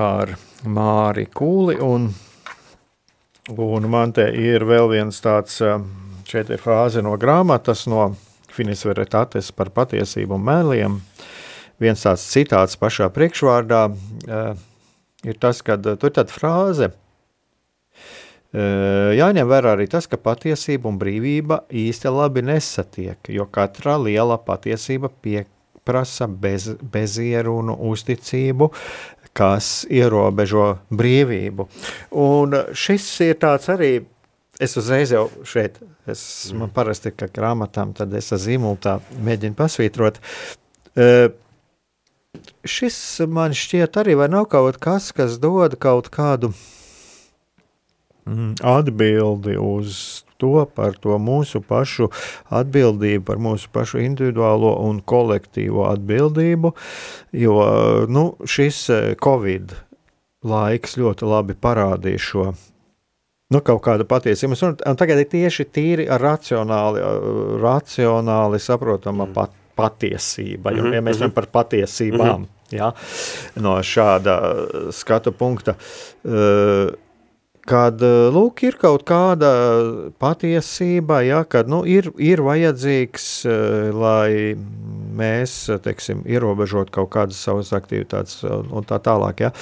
[0.00, 0.30] ar
[0.64, 1.74] Māri Kūli.
[1.84, 2.06] Un,
[3.52, 5.58] un man te ir vēl viens tāds,
[6.24, 8.06] šeit ir frāze no grāmatas, no
[8.48, 10.94] Finis Veritates par patiesību un mēliem.
[11.84, 13.82] Viens tāds citāts pašā priekšvārdā
[15.28, 16.88] ir tas, ka tur ir tāda frāze,
[18.56, 25.10] Jāņem vērā arī tas, ka patiesība un brīvība īsti labi nesatiek, jo katra liela patiesība
[25.86, 28.70] pieprasa bez, bezierunu uzticību,
[29.36, 31.68] kas ierobežo brīvību.
[32.10, 33.94] Un šis ir tāds arī
[34.56, 35.74] Es uzreiz jau šeit,
[36.08, 36.20] es,
[36.56, 40.16] man parasti, ka grāmatām, tad es ar zīmolu tā mēģinu pasvītrot.
[40.96, 41.28] Uh,
[42.64, 42.96] šis
[43.28, 46.54] man šķiet arī, vai nav kaut kas, kas dod kaut kādu
[48.24, 52.10] mm, atbildi uz to par to mūsu pašu
[52.50, 56.72] atbildību, par mūsu pašu individuālo un kolektīvo atbildību,
[57.32, 57.58] jo
[58.08, 59.76] nu, šis eh, Covid
[60.46, 62.48] laiks ļoti labi parādīja šo
[63.52, 64.58] nu, kaut kāda patiesība.
[64.66, 67.02] Un, un tagad ir tieši tīri racionāli,
[67.62, 69.36] racionāli saprotama mm.
[69.36, 70.72] pat, patiesība.
[70.72, 70.94] Jo, -hmm.
[70.94, 72.76] ja mēs runājam par patiesībām, -hmm.
[72.78, 72.92] ja,
[73.54, 74.38] no šāda
[74.92, 75.74] skatu punkta.
[76.24, 76.94] Uh,
[77.68, 78.02] kad
[78.34, 79.50] lūk, ir kaut kāda
[80.22, 83.26] patiesība, ja, kad nu, ir, ir vajadzīgs,
[83.96, 84.54] lai
[85.16, 89.46] mēs teiksim, ierobežotu kaut kādas savas aktivitātes un tā tālāk.
[89.46, 89.52] Ja.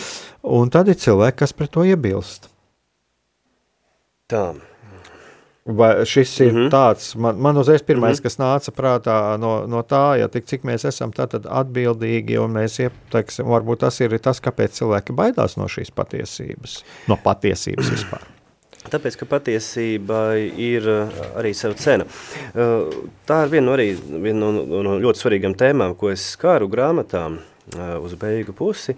[0.45, 2.51] Un tad ir cilvēki, kas pret to iebilst.
[4.31, 4.53] Tā.
[5.65, 6.71] Vai šis ir mm -hmm.
[6.71, 8.23] tāds, man, man uzreiz pirmais, mm -hmm.
[8.23, 13.47] kas nāca prātā no, no tā, ja tik, cik mēs esam atbildīgi, un mēs ieteiksim,
[13.47, 18.21] varbūt tas ir tas, kāpēc cilvēki baidās no šīs patiesības, no patiesības vispār.
[18.91, 20.83] Tāpēc, ka patiesība ir
[21.37, 22.05] arī sava cena.
[23.27, 27.39] Tā ir viena no, arī, viena no, no ļoti svarīgām tēmām, ko es skāru grāmatām
[28.03, 28.97] uz beigu pusi.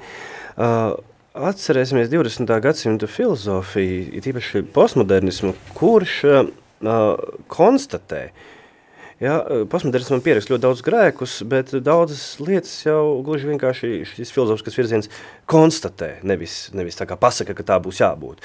[1.37, 2.49] Atcerēsimies 20.
[2.65, 6.47] gadsimta filozofiju, tīpaši postmodernismu, kurš uh,
[7.53, 8.23] konstatē,
[9.21, 9.35] ja,
[9.69, 15.13] postmodernismam pierakst ļoti daudz grēkus, bet daudzas lietas jau gluži vienkārši šis filozofiskas virziens
[15.45, 18.41] konstatē, nevis, nevis tā kā pasaka, ka tā būs jābūt.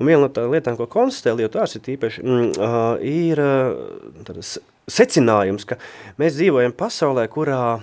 [0.00, 4.52] Un viena no tā lietām, ko konstatē Lietuārs ir tīpaši, mm, uh, ir uh,
[4.90, 5.78] secinājums, ka
[6.18, 7.78] mēs dzīvojam pasaulē, kurā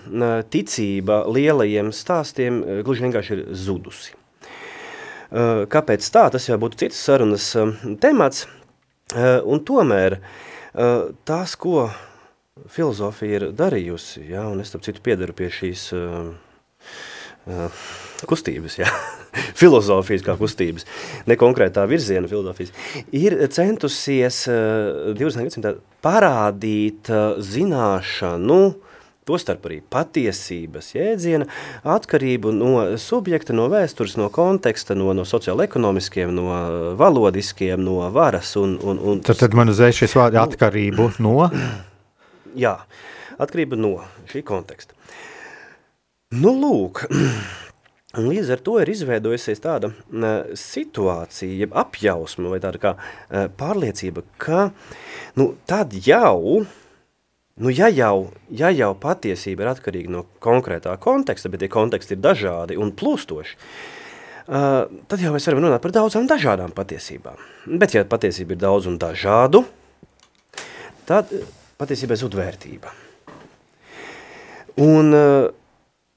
[0.52, 4.19] ticība lielajiem stāstiem gluži vienkārši ir zudusi.
[5.30, 6.26] Eh, kāpēc tā?
[6.34, 8.48] Tas jau būtu citas sarunas eh, temats.
[9.14, 10.20] Eh, un tomēr
[11.26, 11.88] tas, ko
[12.70, 15.88] filozofija ir darījusi, ja, un es, starp citu, piedaru pie šīs
[18.30, 18.92] kustības, ja,
[19.60, 20.86] filozofijas kā kustības,
[21.26, 22.70] ne konkrētā virziena filozofijas,
[23.10, 25.42] ir centusies 20.
[25.50, 25.74] gadsimtā
[26.06, 27.10] parādīt
[27.50, 28.89] zināšanu, uh,
[29.30, 31.48] tostarp arī patiesības jēdziena,
[31.98, 36.50] atkarību no subjekta, no vēstures, no konteksta, no, no sociāla-ekonomiskiem, no
[37.00, 38.56] valodiskiem, no varas.
[38.60, 39.24] Un, un, un...
[39.26, 41.38] Tad, tad man uzreiz šis vārds atkarību no?
[42.66, 42.76] Jā,
[43.38, 44.00] atkarība no
[44.32, 44.98] šī konteksta.
[46.30, 47.08] Nu, lūk,
[48.18, 53.48] Un līdz ar to ir izveidojusies tāda uh, situācija, jeb apjausma vai tāda kā uh,
[53.58, 54.68] pārliecība, ka
[55.38, 56.64] nu, tad jau
[57.60, 62.22] Nu, ja, jau, ja jau patiesība ir atkarīga no konkrētā konteksta, bet tie konteksti ir
[62.24, 63.58] dažādi un plūstoši,
[64.48, 67.36] uh, tad jau mēs varam runāt par daudzām dažādām patiesībām.
[67.68, 69.66] Bet, ja patiesība ir daudz un dažādu,
[71.10, 71.36] tad
[71.84, 72.96] patiesībai zud vērtība.
[74.80, 75.52] Un, uh,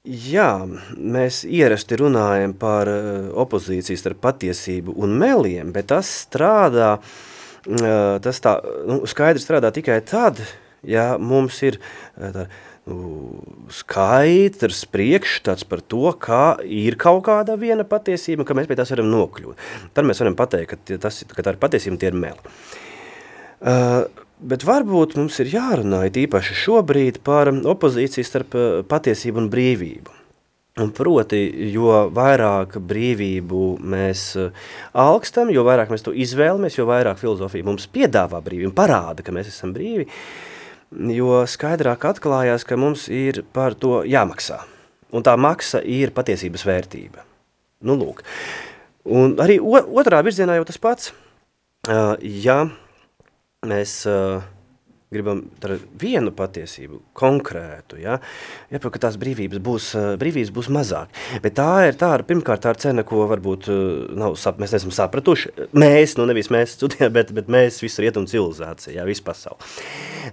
[0.07, 0.49] jā,
[0.95, 6.95] mēs ierasti runājam par uh, opozīcijas starp patiesību un meliem, bet tas strādā,
[7.63, 10.39] tas tā, nu, skaidri strādā tikai tad,
[10.87, 12.47] ja mums ir eh, tā,
[12.89, 13.41] nu,
[13.71, 19.11] skaidrs priekšstats par to, kā ir kaut kāda viena patiesība, ka mēs pie tās varam
[19.13, 19.69] nokļūt.
[19.95, 22.55] Tad mēs varam pateikt, ka, tas, ka tā ir patiesība, tie ir meli.
[23.63, 24.03] Uh,
[24.43, 30.19] bet varbūt mums ir jārunā īpaši šobrīd par opozīciju starp eh, patiesību un brīvību.
[30.81, 31.37] Un proti,
[31.69, 33.59] jo vairāk brīvību
[33.93, 34.31] mēs
[34.97, 39.35] alkstam, jo vairāk mēs to izvēlamies, jo vairāk filozofija mums piedāvā brīvību un parāda, ka
[39.37, 40.52] mēs esam brīvi, uh,
[41.13, 44.61] jo skaidrāk atklājās, ka mums ir par to jāmaksā.
[45.13, 47.25] Un tā maksa ir patiesības vērtība.
[47.85, 48.23] Nu, lūk.
[49.03, 51.11] Un arī otrā virzienā jau tas pats.
[52.23, 52.57] Ja
[53.67, 53.95] mēs
[55.13, 55.41] gribam
[55.99, 58.17] vienu patiesību, konkrētu, ja,
[58.73, 61.13] jāprot, ka tās brīvības būs, eh, brīvības būs mazāk.
[61.43, 63.79] Bet tā ir tā, pirmkārt, tā ir cena, ko varbūt eh,
[64.19, 65.53] nav, mēs neesam sapratuši.
[65.73, 69.71] Mēs, nu nevis mēs studējam, bet, bet mēs visu rietumu civilizāciju, jā, visu pasauli.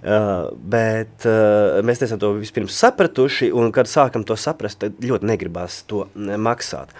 [0.01, 5.27] Uh, bet uh, mēs neesam to vispirms sapratuši, un kad sākam to saprast, tad ļoti
[5.27, 6.93] negribās to maksāt.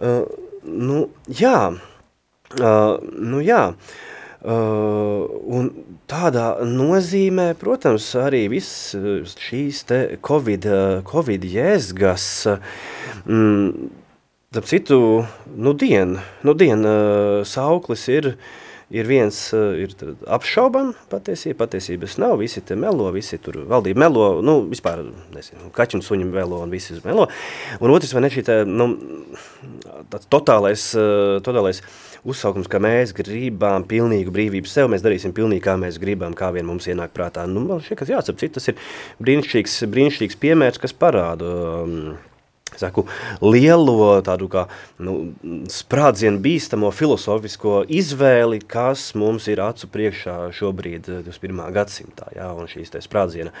[0.00, 0.24] Uh,
[0.64, 4.11] nu, jā, uh, nu jā, Uh,
[4.42, 5.68] un
[6.10, 8.90] tādā nozīmē, protams, arī viss
[9.38, 10.66] šīs te Covid,
[11.06, 12.26] COVID jēzgas,
[13.22, 13.90] mm,
[14.60, 15.24] citu,
[15.56, 18.34] nu dien, nu dien uh, sauklis ir,
[18.92, 19.94] ir viens ir
[20.30, 25.98] apšaubam patiesība, patiesības nav, visi te melo, visi tur valdība melo, nu, vispār, nezinu, kaķi
[25.98, 27.28] un suņi melo un visi melo.
[27.80, 28.90] Un otrs, vai ne šī tā, nu,
[30.12, 30.88] tāds totālais,
[31.46, 31.82] totālais
[32.28, 36.68] uzsaukums, ka mēs gribam pilnīgu brīvību sev, mēs darīsim pilnīgi, kā mēs gribam, kā vien
[36.68, 37.46] mums ienāk prātā.
[37.50, 38.78] Nu, man šķiet, ka jāsap, tas ir
[39.22, 41.48] brīnišķīgs, brīnišķīgs piemērs, kas parāda
[41.82, 42.12] um,
[42.80, 43.06] saku,
[43.42, 44.66] lielo tādu kā
[45.02, 45.32] nu,
[45.72, 51.64] sprādzienu bīstamo filozofisko izvēli, kas mums ir acu priekšā šobrīd 21.
[51.74, 53.54] gadsimtā, jā, un šīs te sprādziena,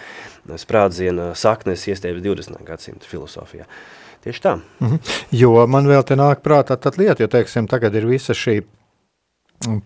[0.60, 2.62] sprādziena saknes iestiepjas 20.
[2.66, 3.68] gadsimta filosofijā.
[4.22, 4.54] Tieši tā.
[4.80, 5.24] Mm -hmm.
[5.30, 8.62] Jo man vēl te nāk prātā tad lieta, jo, teiksim, tagad ir visa šī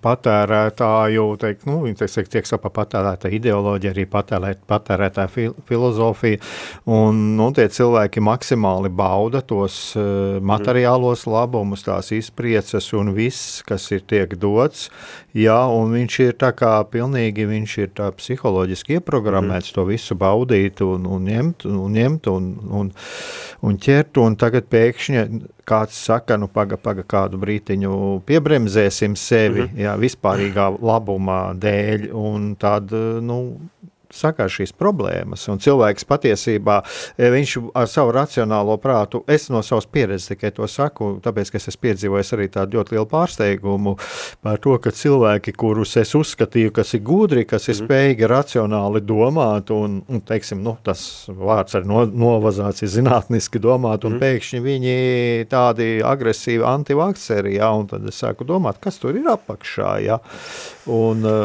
[0.03, 6.41] patērētāju, teikt, nu, viņi tiek, tiek sapa patērētāja ideoloģija, arī patērēt, patērētāja fil, filozofija,
[6.91, 13.89] un, nu, tie cilvēki maksimāli bauda tos uh, materiālos labumus, tās izprieces un viss, kas
[13.95, 14.89] ir tiek dots,
[15.37, 19.77] jā, un viņš ir tā kā pilnīgi, viņš ir tā psiholoģiski ieprogrammēts mm.
[19.77, 22.49] to visu baudīt un, un ņemt, un ņemt un,
[22.81, 22.91] un,
[23.67, 25.27] un ķert, un tagad pēkšņi
[25.67, 29.85] kāds saka, nu, paga, paga kādu brītiņu piebremzēsim sevi, mm -hmm.
[29.85, 33.41] jā, vispārīgā labuma dēļ, un tad, nu,
[34.17, 35.47] sakās šīs problēmas.
[35.53, 36.81] Un cilvēks patiesībā
[37.17, 41.61] e, viņš ar savu racionālo prātu, es no savas pieredzes tikai to saku, tāpēc, ka
[41.61, 43.97] es esmu piedzīvojis arī tādu ļoti lielu pārsteigumu
[44.45, 47.83] par to, ka cilvēki, kurus es uzskatīju, kas ir gudri, kas ir mm.
[47.85, 54.07] spējīgi racionāli domāt, un, un teiksim, nu, tas vārds ar no, novazāts ir zinātniski domāt,
[54.09, 54.23] un mm.
[54.25, 54.97] pēkšņi viņi
[55.53, 60.21] tādi agresīvi antivakceri, ja, un tad es sāku domāt, kas tur ir apakšā, ja.
[60.87, 61.37] Un, e,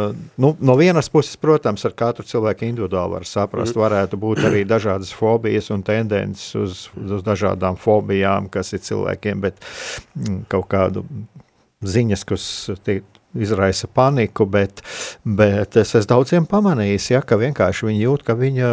[0.42, 3.76] nu, no vienas puses, protams, ar katru cilvēku cilvēki individuāli var saprast.
[3.76, 9.58] Varētu būt arī dažādas fobijas un tendences uz, uz dažādām fobijām, kas ir cilvēkiem, bet
[10.16, 11.06] mm, kaut kādu
[11.82, 13.04] ziņas, kas tiek
[13.34, 14.82] izraisa paniku, bet,
[15.24, 18.72] bet es esmu daudziem pamanījis, ja, ka vienkārši viņi jūt, ka viņa,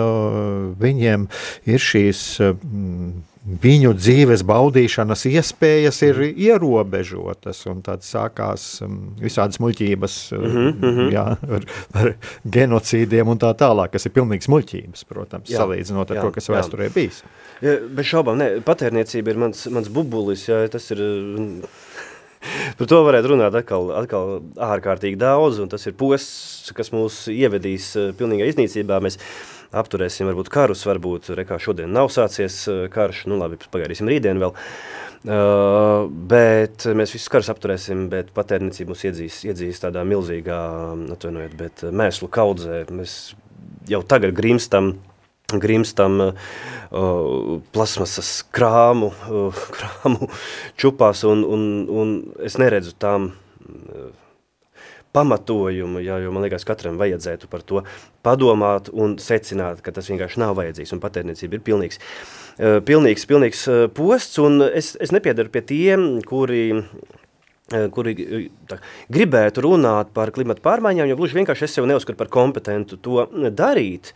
[0.80, 1.28] viņiem
[1.70, 3.12] ir šīs mm,
[3.48, 11.08] viņu dzīves baudīšanas iespējas ir ierobežotas, un tad sākās um, visādas muļķības mm -hmm.
[11.14, 11.24] jā,
[11.56, 11.66] ar,
[12.02, 12.10] ar
[12.44, 16.48] genocīdiem un tā tālāk, kas ir pilnīgs muļķības, protams, jā, salīdzinot ar jā, to, kas
[16.48, 16.56] jā.
[16.56, 17.22] vēsturē bijis.
[17.64, 21.02] Ja, bez šaubām, ne, patērniecība ir mans, mans bubulis, jā, tas ir...
[22.78, 27.88] Par to varētu runāt atkal, atkal ārkārtīgi daudz, un tas ir posts, kas mūs ievedīs
[27.98, 29.00] uh, pilnīgā iznīcībā.
[29.02, 29.18] Mēs
[29.76, 34.54] apturēsim varbūt karus, varbūt rekā šodien nav sācies eh, karš, nu labi, pagaidīsim rītdien vēl.
[35.18, 40.58] Uh, bet mēs visus karus apturēsim, bet patērnicība mūs iedzīs, iedzīs tādā milzīgā,
[41.16, 42.84] atvainojiet, bet mēslu kaudzē.
[42.94, 43.16] Mēs
[43.90, 44.92] jau tagad grimstam,
[45.50, 46.54] grimstam uh,
[47.74, 50.30] plasmasas krāmu, uh, krāmu
[50.78, 52.14] čupās, un, un, un
[52.46, 54.08] es neredzu tām uh,
[55.16, 57.82] pamatojumu, jā, jo man liekas, katram vajadzētu par to
[58.26, 63.64] padomāt un secināt, ka tas vienkārši nav vajadzīgs un patērniecība ir pilnīgs, uh, pilnīgs, pilnīgs
[63.70, 68.14] uh, posts, un es, es nepiedaru pie tiem, kuri uh, kuri
[68.68, 68.78] tā,
[69.12, 74.14] gribētu runāt par klimatu pārmaiņām, jo gluži vienkārši es sev neuzskatu par kompetentu to darīt,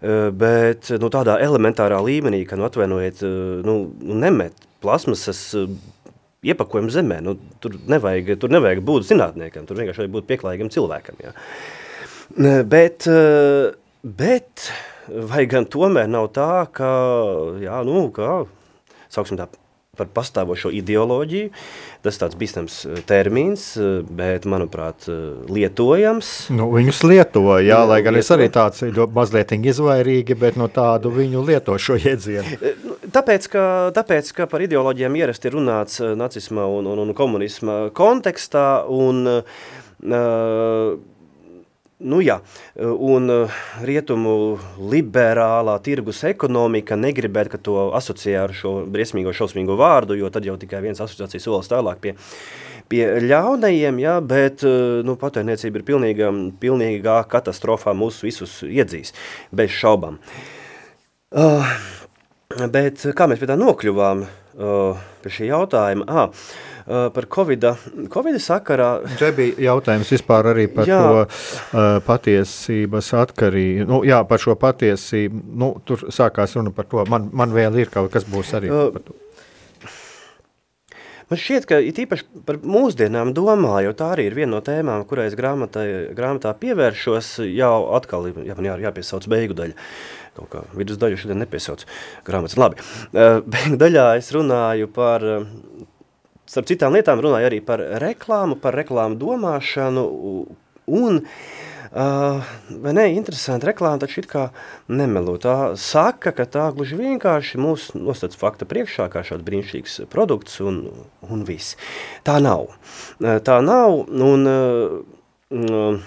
[0.00, 3.20] bet nu, tādā elementārā līmenī, ka nu, atvainojiet,
[3.64, 3.76] nu,
[4.24, 5.42] nemet plasmasas
[6.44, 7.20] iepakojumu zemē.
[7.24, 11.20] Nu, tur, nevajag, tur nevajag būt zinātniekam, tur vienkārši vajag būt pieklājīgam cilvēkam.
[11.24, 11.34] Jā.
[12.68, 13.72] Bet, eh,
[14.02, 14.70] bet
[15.08, 16.94] vai gan tomēr nav tā, ka,
[17.62, 18.44] jā, nu, kā,
[19.12, 19.48] sauksim tā,
[19.94, 21.52] par pastāvošo ideoloģiju.
[22.02, 25.06] Tas tāds bīstams eh, termins, eh, bet, manuprāt,
[25.52, 26.32] lietojams.
[26.56, 28.24] Nu, viņus lieto, jā, nu, lai gan lieto.
[28.24, 28.84] es arī tāds
[29.14, 32.93] mazliet izvairīgi, bet no tādu viņu lieto šo iedzienu.
[33.14, 38.68] Tāpēc, ka, tāpēc, ka par ideoloģijām ierasti ir runāts nacisma un, un, un komunisma kontekstā,
[38.90, 40.94] un uh,
[42.04, 42.34] Nu, jā,
[42.76, 44.58] un uh, rietumu
[44.92, 50.56] liberālā tirgus ekonomika negribētu, ka to asociē ar šo briesmīgo, šausmīgo vārdu, jo tad jau
[50.60, 52.12] tikai viens asociācijas solis tālāk pie,
[52.92, 54.66] pie ļaunajiem, jā, bet
[55.06, 59.14] nu, patērniecība ir pilnīga, pilnīgā katastrofā mūs visus iedzīs,
[59.54, 60.18] bez šaubām.
[61.30, 61.78] Uh,
[62.72, 66.06] bet kā mēs pie tā nokļuvām, uh, pie šī jautājuma?
[66.84, 67.64] Uh, par Covid,
[68.12, 68.90] COVID sakarā.
[69.16, 71.00] Te bija jautājums vispār arī par jā.
[71.00, 73.88] to uh, patiesības atkarību.
[73.88, 75.44] Nu, jā, par šo patiesību.
[75.64, 77.06] Nu, tur sākās runa par to.
[77.08, 79.16] Man, man vēl ir kaut kas būs arī uh, par to.
[81.30, 85.30] Man šķiet, ka it īpaši par mūsdienām domāju, tā arī ir viena no tēmām, kurai
[85.30, 89.86] es grāmatā, grāmatā pievēršos, jau atkal jā, man jā, jāpiesauc beigu daļa.
[90.34, 91.84] Kaut kā vidus daļu šodien nepiesauc
[92.26, 92.58] grāmatas.
[92.60, 92.80] Labi,
[93.12, 95.46] uh, beigu daļā es runāju par uh,
[96.50, 100.08] starp citām lietām runāja arī par reklāmu, par reklāmu domāšanu
[101.00, 101.22] un
[101.94, 102.42] Uh,
[102.82, 104.48] vai ne, interesanti, reklāma taču it kā
[104.90, 105.36] nemelo.
[105.38, 110.80] Tā saka, ka tā gluži vienkārši mūs nostāds fakta priekšā kā šāds brīnišķīgs produkts un,
[111.22, 111.76] un viss.
[112.26, 112.66] Tā nav.
[113.22, 114.96] Tā nav un uh,
[115.54, 116.02] uh,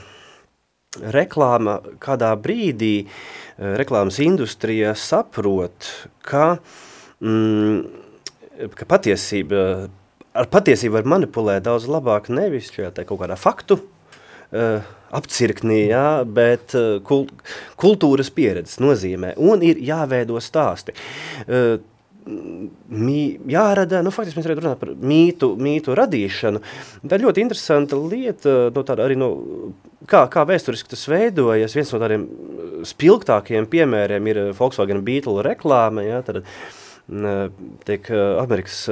[1.13, 5.89] reklāma kādā brīdī, uh, reklāmas industrija saprot,
[6.25, 6.57] ka,
[7.21, 7.81] mm,
[8.77, 9.89] ka patiesība,
[10.37, 14.85] ar patiesību var manipulēt daudz labāk nevis šajā kaut kādā faktu uh,
[15.17, 17.27] apcirknī, jā, bet uh, kul
[17.79, 19.35] kultūras pieredzes nozīmē.
[19.37, 20.95] Un ir jāveido stāsti.
[21.47, 21.77] Uh,
[22.27, 23.19] mī,
[23.51, 26.63] jārada, nu, faktiski mēs varētu runāt par mītu, mītu radīšanu.
[27.03, 29.29] Tā ir ļoti interesanta lieta, no tāda arī no,
[30.09, 31.77] kā, kā vēsturiski tas veidojas.
[31.77, 32.25] Viens no tādiem
[32.87, 36.43] spilgtākajiem piemēriem ir Volkswagen Beetle reklāma, jā, tad
[37.87, 38.11] tiek
[38.41, 38.83] Amerikas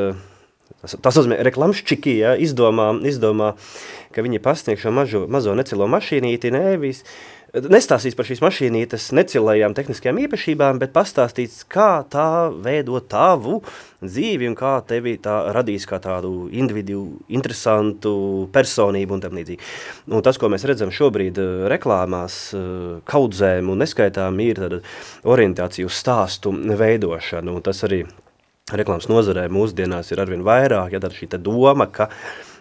[0.86, 3.54] Tā saucamie reklamšķiki ja, izdomā, izdomā,
[4.14, 7.02] ka viņi pasniegs šo mažo, mazo necilo mašīnīti, nevis
[7.56, 13.62] nestāstīs par šīs mašīnītes necilajām tehniskajām īpašībām, bet pastāstīs, kā tā veido tavu
[14.04, 18.16] dzīvi un kā tevi tā radīs kā tādu individu, interesantu
[18.56, 19.72] personību un tam līdzīgi.
[20.12, 22.66] Un tas, ko mēs redzam šobrīd eh, reklāmās, eh,
[23.08, 24.82] kaudzēm un neskaitām, ir
[25.24, 28.04] orientācija uz stāstu veidošanu, un tas arī
[28.74, 32.10] reklāmas nozarē mūsdienās ir arvien vairāk, ja tad šī doma, ka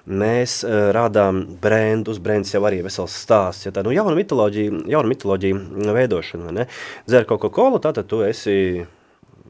[0.09, 5.12] mēs uh, rādām brendus, brends jau arī vesels stāsts, ja tā, nu, jauna mitoloģija, jauna
[5.12, 6.66] mitoloģija veidošana, vai ne?
[7.09, 8.57] Dzer Coca-Cola, tātad tu esi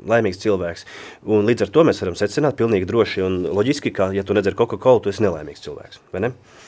[0.04, 0.84] laimīgs cilvēks.
[1.32, 4.56] Un līdz ar to mēs varam secināt pilnīgi droši un loģiski, ka, ja tu nedzer
[4.58, 6.34] Coca-Cola, tu esi nelaimīgs cilvēks, vai ne?
[6.34, 6.63] Uh,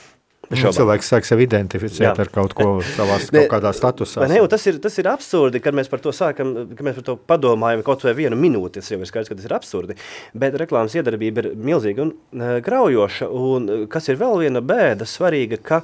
[0.53, 2.13] Nu, cilvēks sāk sevi identificēt Jā.
[2.23, 4.27] ar kaut ko savā kaut kādā statusā.
[4.31, 7.17] Ne, tas, ir, tas ir absurdi, kad mēs par to sākam, kad mēs par to
[7.33, 9.99] padomājam kaut vai vienu minūti, tas jau ir skaidrs, ka tas ir absurdi,
[10.39, 15.09] bet reklāmas iedarbība ir milzīga un uh, graujoša, un uh, kas ir vēl viena bēda
[15.09, 15.83] svarīga, ka,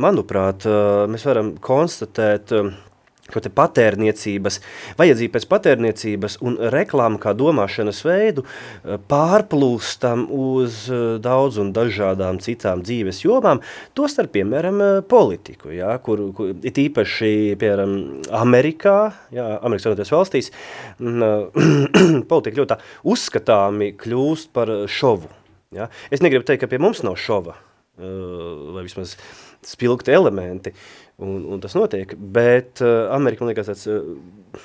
[0.00, 2.89] manuprāt, uh, mēs varam konstatēt, uh,
[3.34, 4.58] šo patērniecības,
[4.98, 12.40] vajadzību pēc patērniecības un reklāmu kā domāšanas veidu eh, pārplūstam uz eh, daudz un dažādām
[12.42, 13.62] citām dzīves jomām,
[13.98, 17.96] tostarp, piemēram, eh, politiku, ja, kur, kur it īpaši, piemēram,
[18.40, 18.98] Amerikā,
[19.34, 20.52] ja, Amerikas Savienotajās valstīs,
[20.98, 22.80] mm, politika ļoti
[23.14, 25.30] uzskatāmi kļūst par šovu.
[25.74, 25.86] Ja.
[26.10, 27.54] Es negribu teikt, ka pie mums nav šova,
[28.00, 29.12] vai vismaz
[29.66, 30.72] spilgti elementi,
[31.20, 32.14] un, un tas notiek.
[32.18, 34.64] Bet uh, Amerika, man liekas, tāds uh,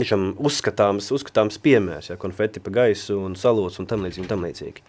[0.00, 4.24] tiešām uzskatāms, uzskatāms piemērs, ja konfeti pa gaisu un salots un tam līdzīgi.
[4.24, 4.86] Un tam līdzīgi.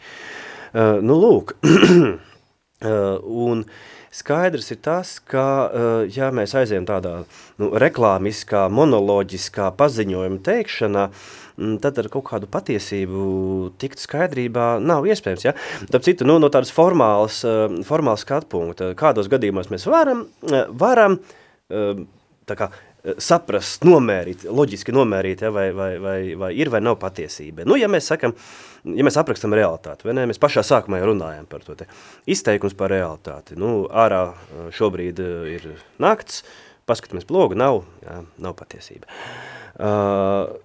[0.76, 3.64] Uh, nu, lūk, uh, un
[4.16, 7.18] skaidrs ir tas, ka, uh, ja mēs aizējam tādā
[7.62, 11.45] nu, reklāmiskā, monoloģiskā paziņojuma teikšanā, uh,
[11.82, 13.28] tad ar kaut kādu patiesību
[13.82, 15.46] tikt skaidrībā nav iespējams.
[15.48, 15.54] Ja?
[15.88, 20.66] Tāpēc citu, nu, no tādas formālas, eh, formālas skatu punkta, kādos gadījumos mēs varam, eh,
[20.70, 21.20] varam
[21.70, 22.04] eh,
[22.46, 22.70] tā kā,
[23.22, 27.62] saprast, nomērīt, loģiski nomērīt, ja, vai, vai, vai, vai ir vai nav patiesība.
[27.70, 28.34] Nu, ja mēs sakam,
[28.82, 31.86] ja mēs aprakstam realitāti, vai ne, mēs pašā sākumā jau runājam par to te
[32.26, 33.60] izteikums par realitāti.
[33.62, 34.24] Nu, ārā
[34.74, 35.22] šobrīd
[35.54, 35.68] ir
[36.02, 36.42] nakts,
[36.90, 39.06] paskatāmies blogu, nav, jā, nav patiesība.
[39.76, 40.56] Uh,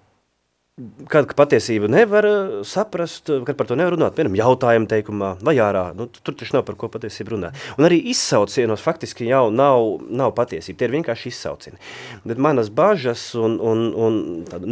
[1.10, 5.90] Kad patiesību nevar eh, saprast, kad par to nevar runāt, piemēram, jautājuma teikumā vai ārā,
[5.96, 7.58] nu, tur taču nav par ko patiesību runāt.
[7.76, 11.80] Un arī izsaucienos faktiski jau nav, nav patiesība, tie ir vienkārši izsaucieni.
[12.24, 14.20] Bet manas bažas un, un, un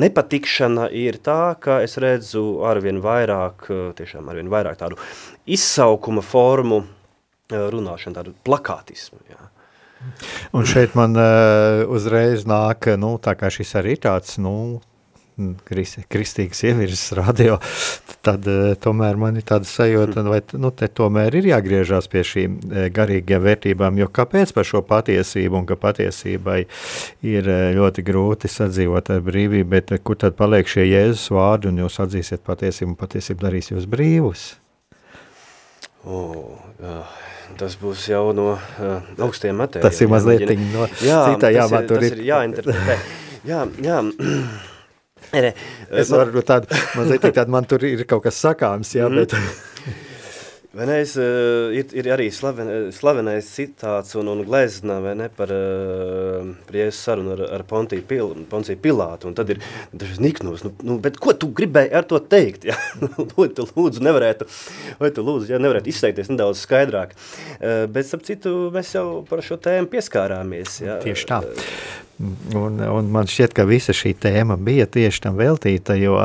[0.04, 5.00] nepatikšana ir tā, ka es redzu arvien vairāk, eh, tiešām arvien vairāk tādu
[5.44, 9.44] izsaukuma formu eh, runāšanu, tādu plakātismu, jā.
[10.54, 14.78] Un šeit man uh, uzreiz nāk, nu, tā kā šis arī tāds, nu,
[15.68, 17.58] kristīgas ievirzes radio,
[18.26, 22.56] tad uh, tomēr man ir tāda sajūta, vai nu, te tomēr ir jāgriežās pie šīm
[22.58, 26.60] uh, garīgajām vērtībām, jo kāpēc par šo patiesību un ka patiesībai
[27.26, 31.84] ir uh, ļoti grūti sadzīvot ar brīvību, bet kur tad paliek šie Jēzus vārdi un
[31.84, 34.48] jūs atzīsiet patiesību un patiesību darīs jūs brīvus?
[36.08, 37.02] Oh, jā.
[37.58, 39.86] Tas būs jau no uh, augstiem matēriem.
[39.86, 42.02] Tas ir mazliet no jā, citā jāmatur.
[42.02, 42.98] Tas ir, tas ir jāinterpretē.
[43.48, 44.02] jā, jā.
[45.34, 45.52] Ne,
[46.02, 49.24] es varu tādu, mazliet tādu, man tur ir kaut kas sakāms, jā, mm.
[49.24, 50.04] bet...
[50.78, 56.76] Venais, uh, ir, ir arī slaven, slavenais citāts un, un glezna ne, par, uh, par
[56.76, 59.30] Jēzus sarunu ar, ar Pontiju, Pil, Pontiju Pilātu.
[59.30, 59.62] Un tad ir
[59.96, 62.66] dažs niknos, nu, nu, bet ko tu gribēji ar to teikt?
[62.68, 62.76] Ja?
[63.38, 64.46] vai tu lūdzu nevarētu,
[65.00, 67.16] vai tu lūdzu, ja, nevarētu izteikties nedaudz skaidrāk.
[67.56, 70.82] Uh, bet, ap citu, mēs jau par šo tēmu pieskārāmies.
[70.84, 71.00] Ja?
[71.02, 71.40] Tieši tā.
[72.18, 76.16] Un, un man šķiet, ka visa šī tēma bija tieši tam veltīta, jo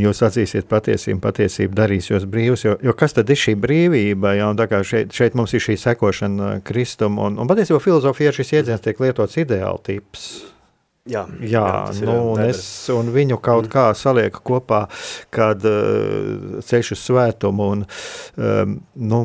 [0.00, 2.64] jūs atzīsiet patiesību, patiesību darīs jūs brīvus.
[2.64, 4.32] Jo, jo kas tad ir šī brīvība?
[4.38, 4.48] Ja,
[4.88, 9.36] šeit, šeit mums ir šī sekošana Kristum, un, un patiesībā filozofija šis jēdziens tiek lietots
[9.42, 10.30] ideāli tips.
[11.10, 12.62] Jā, jā, jā nu, un, es,
[12.94, 13.72] un viņu kaut mm.
[13.72, 14.84] kā salieku kopā,
[15.34, 17.70] kad uh, ceļš uz svētumu.
[17.74, 17.82] Un,
[18.38, 18.76] um,
[19.10, 19.24] nu,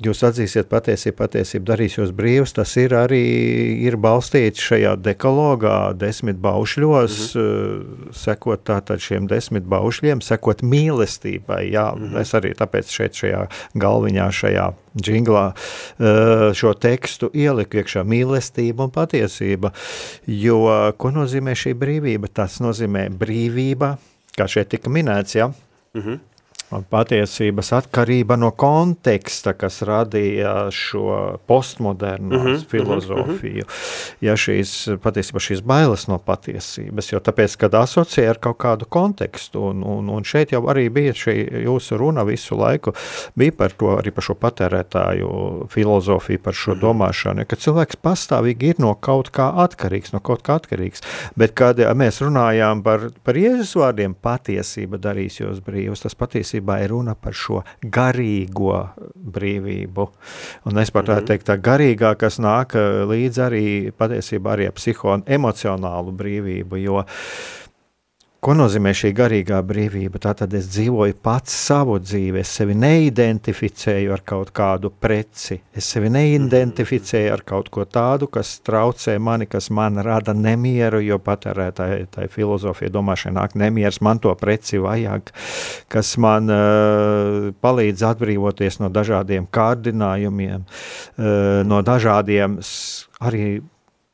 [0.00, 2.54] Jūs atzīsiet patiesību, patiesību darīs jūs brīvs.
[2.56, 3.20] Tas ir arī
[3.84, 8.14] ir balstīts šajā dekalogā, desmit baušļos, mm -hmm.
[8.16, 11.68] sekot tātad šiem desmit baušļiem, sekot mīlestībai.
[11.72, 12.20] Jā, mm -hmm.
[12.20, 13.42] es arī tāpēc šeit šajā
[13.74, 19.72] galviņā, šajā džinglā eh, šo tekstu ieliku iekšā mīlestība un patiesība.
[20.26, 22.32] Jo, ko nozīmē šī brīvība?
[22.32, 23.98] Tas nozīmē brīvība,
[24.36, 25.52] kā šeit tika minēts, jā.
[25.94, 26.18] Mm -hmm
[26.70, 33.64] patiesības atkarība no konteksta, kas radīja šo postmodernu mm -hmm, filozofiju.
[33.64, 34.14] Mm -hmm.
[34.20, 39.60] Ja šīs patiesībā šīs bailes no patiesības, jo tāpēc, kad asociē ar kaut kādu kontekstu,
[39.60, 42.92] un, un, un šeit jau arī bija šī jūsu runa visu laiku,
[43.34, 46.80] bija par to arī par šo patērētāju filozofiju, par šo mm -hmm.
[46.80, 51.02] domāšanu, ka cilvēks pastāvīgi ir no kaut kā atkarīgs, no kaut kā atkarīgs,
[51.36, 56.84] bet kad mēs runājām par, par Jēzus vārdiem, patiesība darīs jūs brīvus, tas patiesība patiesībā
[56.84, 60.08] ir runa par šo garīgo brīvību.
[60.66, 61.26] Un es pat mm -hmm.
[61.26, 67.04] teikt, tā garīgā, kas nāk eh, līdz arī patiesībā arī psiho-emocionālu brīvību, jo
[68.40, 70.16] Ko nozīmē šī garīgā brīvība?
[70.24, 76.08] Tātad es dzīvoju pats savu dzīvi, es sevi neidentificēju ar kaut kādu preci, es sevi
[76.14, 82.30] neidentificēju ar kaut ko tādu, kas traucē mani, kas man rada nemieru, jo patērētāji tai
[82.32, 85.28] filozofija domāšana nāk nemieras, man to preci vajag,
[85.92, 92.56] kas man uh, palīdz atbrīvoties no dažādiem kārdinājumiem, uh, no dažādiem
[93.20, 93.44] arī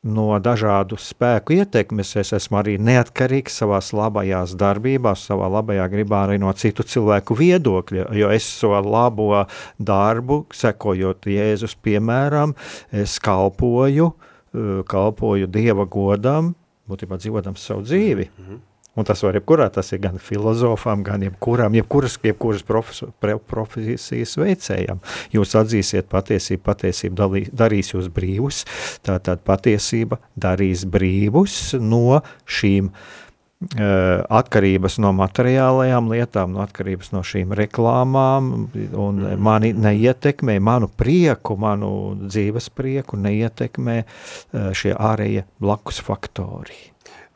[0.06, 2.14] no dažādu spēku ietekmes.
[2.20, 8.08] Es esmu arī neatkarīgs savā labajās darbībās, savā labajā gribā arī no citu cilvēku viedokļa,
[8.16, 9.44] jo es savu labo
[9.78, 12.54] darbu, sekojot Jēzus piemēram,
[12.92, 14.12] es kalpoju,
[14.54, 16.54] eh, kalpoju Dieva godam,
[16.88, 18.30] būtībā dzīvotam savu dzīvi.
[18.30, 18.64] Mm -hmm.
[18.96, 23.12] Un tas var jebkurā, tas ir gan filozofam, gan jebkuram, jebkuras, jebkuras profesor,
[23.48, 25.02] profesijas veicējam.
[25.34, 28.64] Jūs atzīsiet patiesību, patiesība dalī, darīs jūs brīvus,
[29.06, 37.52] tātad patiesība darīs brīvus no šīm uh, atkarības no materiālajām lietām, no atkarības no šīm
[37.58, 38.52] reklāmām,
[38.96, 39.36] un mm.
[39.36, 41.90] mani neietekmē, manu prieku, manu
[42.24, 46.80] dzīves prieku neietekmē uh, šie ārējie blakus faktori.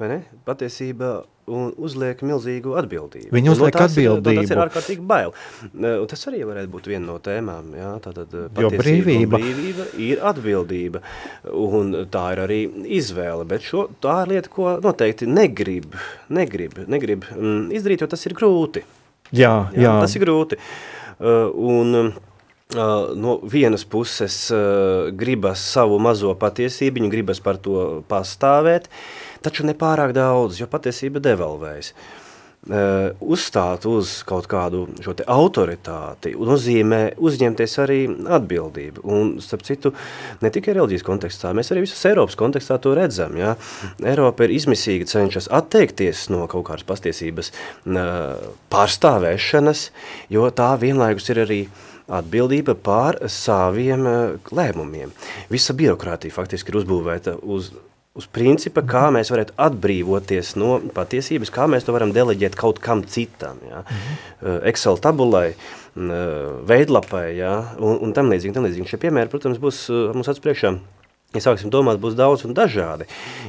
[0.01, 0.23] Vai ne?
[0.49, 1.19] Patiesība
[1.51, 3.31] un uzliek milzīgu atbildību.
[3.35, 4.45] Viņi uzliek no atbildību.
[4.45, 5.35] Tas ir ārkārtīgi bail.
[5.73, 7.75] Un tas arī varētu būt viena no tēmām.
[7.79, 9.41] Jā, tātad jo brīvība.
[9.41, 11.03] brīvība ir atbildība,
[11.51, 12.61] un tā ir arī
[13.01, 15.99] izvēle, bet šo, tā ir lieta, ko noteikti negrib,
[16.33, 18.85] negrib, negrib mm, izdarīt, jo tas ir grūti.
[19.31, 19.87] Jā, jā.
[19.87, 19.95] jā.
[20.03, 20.61] Tas ir grūti.
[21.21, 22.13] Uh, un,
[22.71, 29.67] Uh, no vienas puses uh, gribas savu mazo patiesību, gribas par to pastāvēt, uh, taču
[29.69, 31.95] ne pārāk daudz, jo patiesība devalvējas.
[31.95, 32.27] Uh,
[33.25, 38.01] uzstāt uz kaut kādu šo autoritāti nozīmē uzņemties arī
[38.37, 39.01] atbildību.
[39.09, 39.95] Un, starp citu,
[40.45, 43.39] ne tikai reliģijas kontekstā, mēs arī visas Eiropas kontekstā to redzam.
[43.41, 43.55] Ja?
[44.05, 48.37] Eiropa ir izmisīgi cenšas atteikties no kaut kādas pastiesības uh,
[48.69, 49.89] pārstāvēšanas,
[50.29, 51.63] jo tā vienlaikus ir arī
[52.13, 55.17] atbildība pār saviem uh, lēmumiem.
[55.49, 57.73] Visa birokrātija faktiski ir uzbūvēta uz
[58.19, 63.05] uz principa, kā mēs varētu atbrīvoties no patiesības, kā mēs to varam deleģēt kaut kam
[63.07, 63.59] citam.
[63.63, 64.63] Mm -hmm.
[64.69, 65.55] Excel tabulai,
[65.95, 67.75] veidlapai ja?
[67.79, 68.89] un, un tam līdzīgi, tam līdzīgi.
[68.89, 70.79] Šie piemēri, protams, būs eh, mums acu priekšā.
[71.35, 73.05] Ja sāksim domāt, būs daudz un dažādi,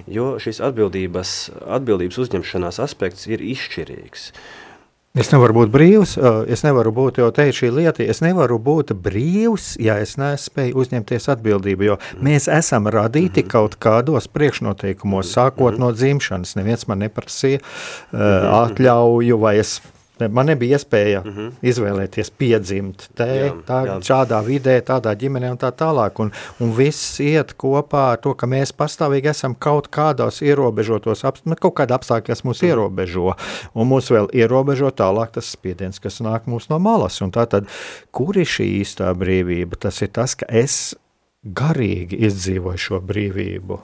[0.08, 4.30] jo šis atbildības, atbildības uzņemšanās aspekts ir izšķirīgs.
[4.30, 4.71] Uh,
[5.12, 6.14] Es nevaru būt brīvs,
[6.48, 11.28] es nevaru būt, jau teicu, šī lieta, es nevaru būt brīvs, ja es nespēju uzņemties
[11.34, 13.52] atbildību, jo mēs esam radīti mhm.
[13.52, 15.84] kaut kādos priekšnoteikumos, sākot mhm.
[15.84, 16.56] no dzimšanas.
[16.56, 18.54] Neviens man neprasīja mhm.
[18.62, 19.82] atļauju, vai es
[20.30, 21.52] Man nebija iespēja mm -hmm.
[21.72, 23.98] izvēlēties, piedzimt te, jā, tā, jā.
[24.10, 26.20] šādā vidē, tādā ģimenē un tā tālāk.
[26.20, 31.38] Un, un viss iet kopā ar to, ka mēs pastāvīgi esam kaut kādos ierobežotos, ap,
[31.46, 32.68] nu, kaut kāda apstākļa, kas mūs mm.
[32.68, 33.36] ierobežo.
[33.74, 37.22] Un mūs vēl ierobežo tālāk tas spiediens, kas nāk mums no malas.
[37.22, 37.68] Un tā tad,
[38.12, 39.78] kur ir šī īstā brīvība?
[39.80, 40.96] Tas ir tas, ka es
[41.44, 43.80] garīgi izdzīvoju šo brīvību.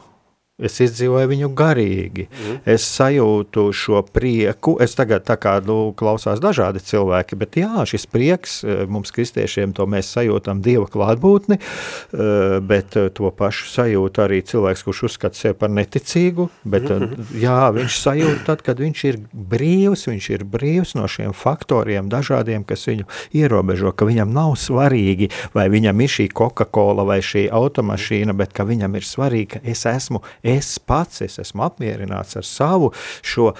[0.57, 2.23] Es izdzīvoju viņu garīgi.
[2.33, 2.53] Mm.
[2.73, 4.71] Es sajūtu šo prieku.
[4.81, 9.75] Es tagad tā kā nu, klausās dažādi cilvēki, bet jā, šis prieks eh, mums, kristiešiem,
[9.77, 15.37] to mēs sajūtam Dieva klātbūtni, eh, bet eh, to pašu sajūt arī cilvēks, kurš uzskata
[15.37, 16.47] sevi par neticīgu.
[16.65, 17.29] Bet, -hmm.
[17.37, 22.65] Jā, viņš sajūt tad, kad viņš ir brīvs, viņš ir brīvs no šiem faktoriem dažādiem,
[22.65, 28.33] kas viņu ierobežo, ka viņam nav svarīgi, vai viņam ir šī Coca-Cola vai šī automašīna,
[28.33, 32.91] bet ka viņam ir svarīgi, ka es esmu es pats es esmu apmierināts ar savu
[33.21, 33.51] šo,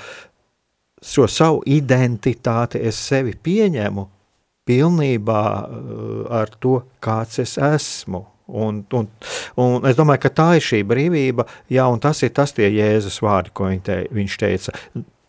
[1.04, 4.08] šo savu identitāti, es sevi pieņemu
[4.68, 8.26] pilnībā uh, ar to, kāds es esmu.
[8.48, 9.08] Un, un,
[9.60, 13.20] un es domāju, ka tā ir šī brīvība, jā, un tas ir tas tie Jēzus
[13.24, 14.76] vārdi, ko viņš, te, viņš teica.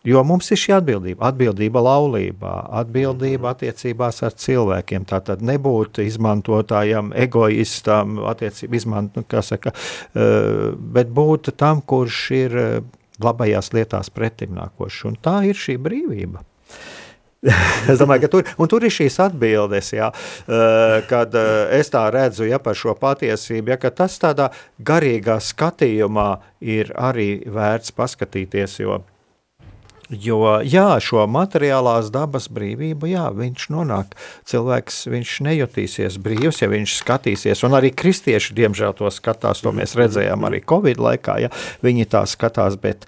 [0.07, 5.03] Jo mums ir šī atbildība, atbildība laulībā, atbildība attiecībās ar cilvēkiem.
[5.09, 8.21] Tā tad nebūt izmantotājam, egoistam,
[8.71, 9.73] izmantot, kā saka,
[10.15, 12.79] eh, bet būt tam, kurš ir eh,
[13.19, 15.03] labajās lietās pretimnākošs.
[15.11, 16.45] Un tā ir šī brīvība.
[17.91, 20.13] es domāju, ka tur, tur ir šīs atbildes, jā,
[20.47, 21.35] eh, kad
[21.75, 24.47] es tā redzu ja, par šo patiesību, ja, ka tas tādā
[24.79, 26.31] garīgā skatījumā
[26.63, 29.01] ir arī vērts paskatīties, jo
[30.09, 34.15] Jo jā, šo materiālās dabas brīvību, jā, viņš nonāk,
[34.49, 39.93] cilvēks viņš nejutīsies brīvs, ja viņš skatīsies, un arī kristieši, diemžēl, to skatās, to mēs
[39.99, 41.51] redzējām arī Covid laikā, ja
[41.85, 43.05] viņi tā skatās, bet,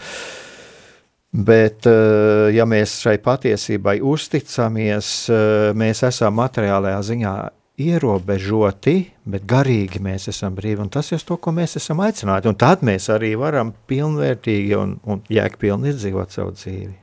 [1.33, 7.35] bet eh, ja mēs šai patiesībai uzticamies, eh, mēs esam materiālajā ziņā
[7.79, 8.95] ierobežoti,
[9.31, 10.83] bet garīgi mēs esam brīvi.
[10.91, 12.49] Tas ir tas, ko mēs esam aicināti.
[12.51, 16.93] Un tad mēs arī varam pilnvērtīgi un, un jēgpilni izdzīvot savu dzīvi.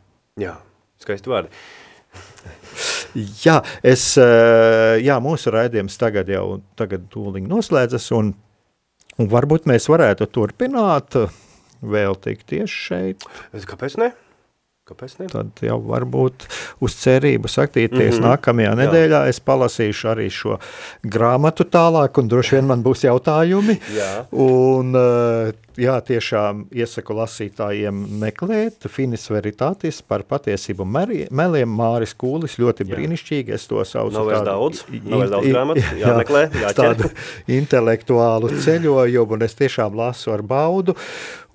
[0.43, 0.55] Jā,
[1.03, 1.63] skaisti vārdi.
[3.47, 7.09] jā, es, eh, jā, mūsu raidījums tagad jau tagad
[7.49, 8.33] noslēdzas, un,
[9.19, 11.19] un varbūt mēs varētu turpināt
[11.83, 13.29] vēl tik tieši šeit.
[13.69, 14.13] Kāpēc ne?
[14.89, 15.29] Kāpēc ne?
[15.33, 16.49] Tad jau varbūt
[16.85, 18.27] uz cerību saktīties mm -hmm.
[18.31, 19.23] nākamajā nedēļā.
[19.27, 19.29] Jā.
[19.29, 20.59] Es palasīšu arī šo
[21.05, 23.79] grāmatu tālāk, un droši vien man būs jautājumi.
[23.97, 24.13] Jā.
[24.33, 31.75] Un, uh, jā, tiešām iesaku lasītājiem meklēt Finis Veritatis par patiesību meliem.
[31.79, 32.95] Māris Kūlis ļoti jā.
[32.95, 33.55] brīnišķīgi.
[33.55, 36.79] Es to saucu Nav vairs daudz, nav vairs daudz grāmatu, jāmeklē, jāķer.
[36.79, 37.11] Tādu
[37.59, 40.97] intelektuālu ceļojumu, un es tiešām lasu ar baudu.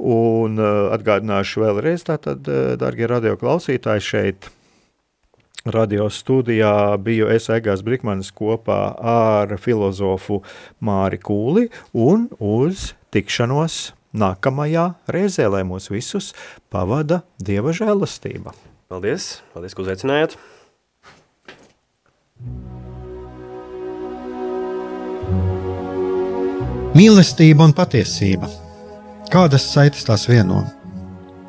[0.04, 4.50] Un uh, atgādināšu vēlreiz, tātad, uh, dargie radio klausītāji, šeit
[5.64, 10.42] Radio studijā biju es Egāns Brikmanis kopā ar filozofu
[10.84, 16.34] Māri Kūli un uz tikšanos nākamajā reizē, lai mūs visus
[16.68, 18.52] pavada Dieva žēlastība.
[18.92, 20.36] Paldies, paldies, ka uzaicinājāt.
[26.94, 28.52] Mīlestība un patiesība.
[29.32, 30.66] Kādas saites tās vieno?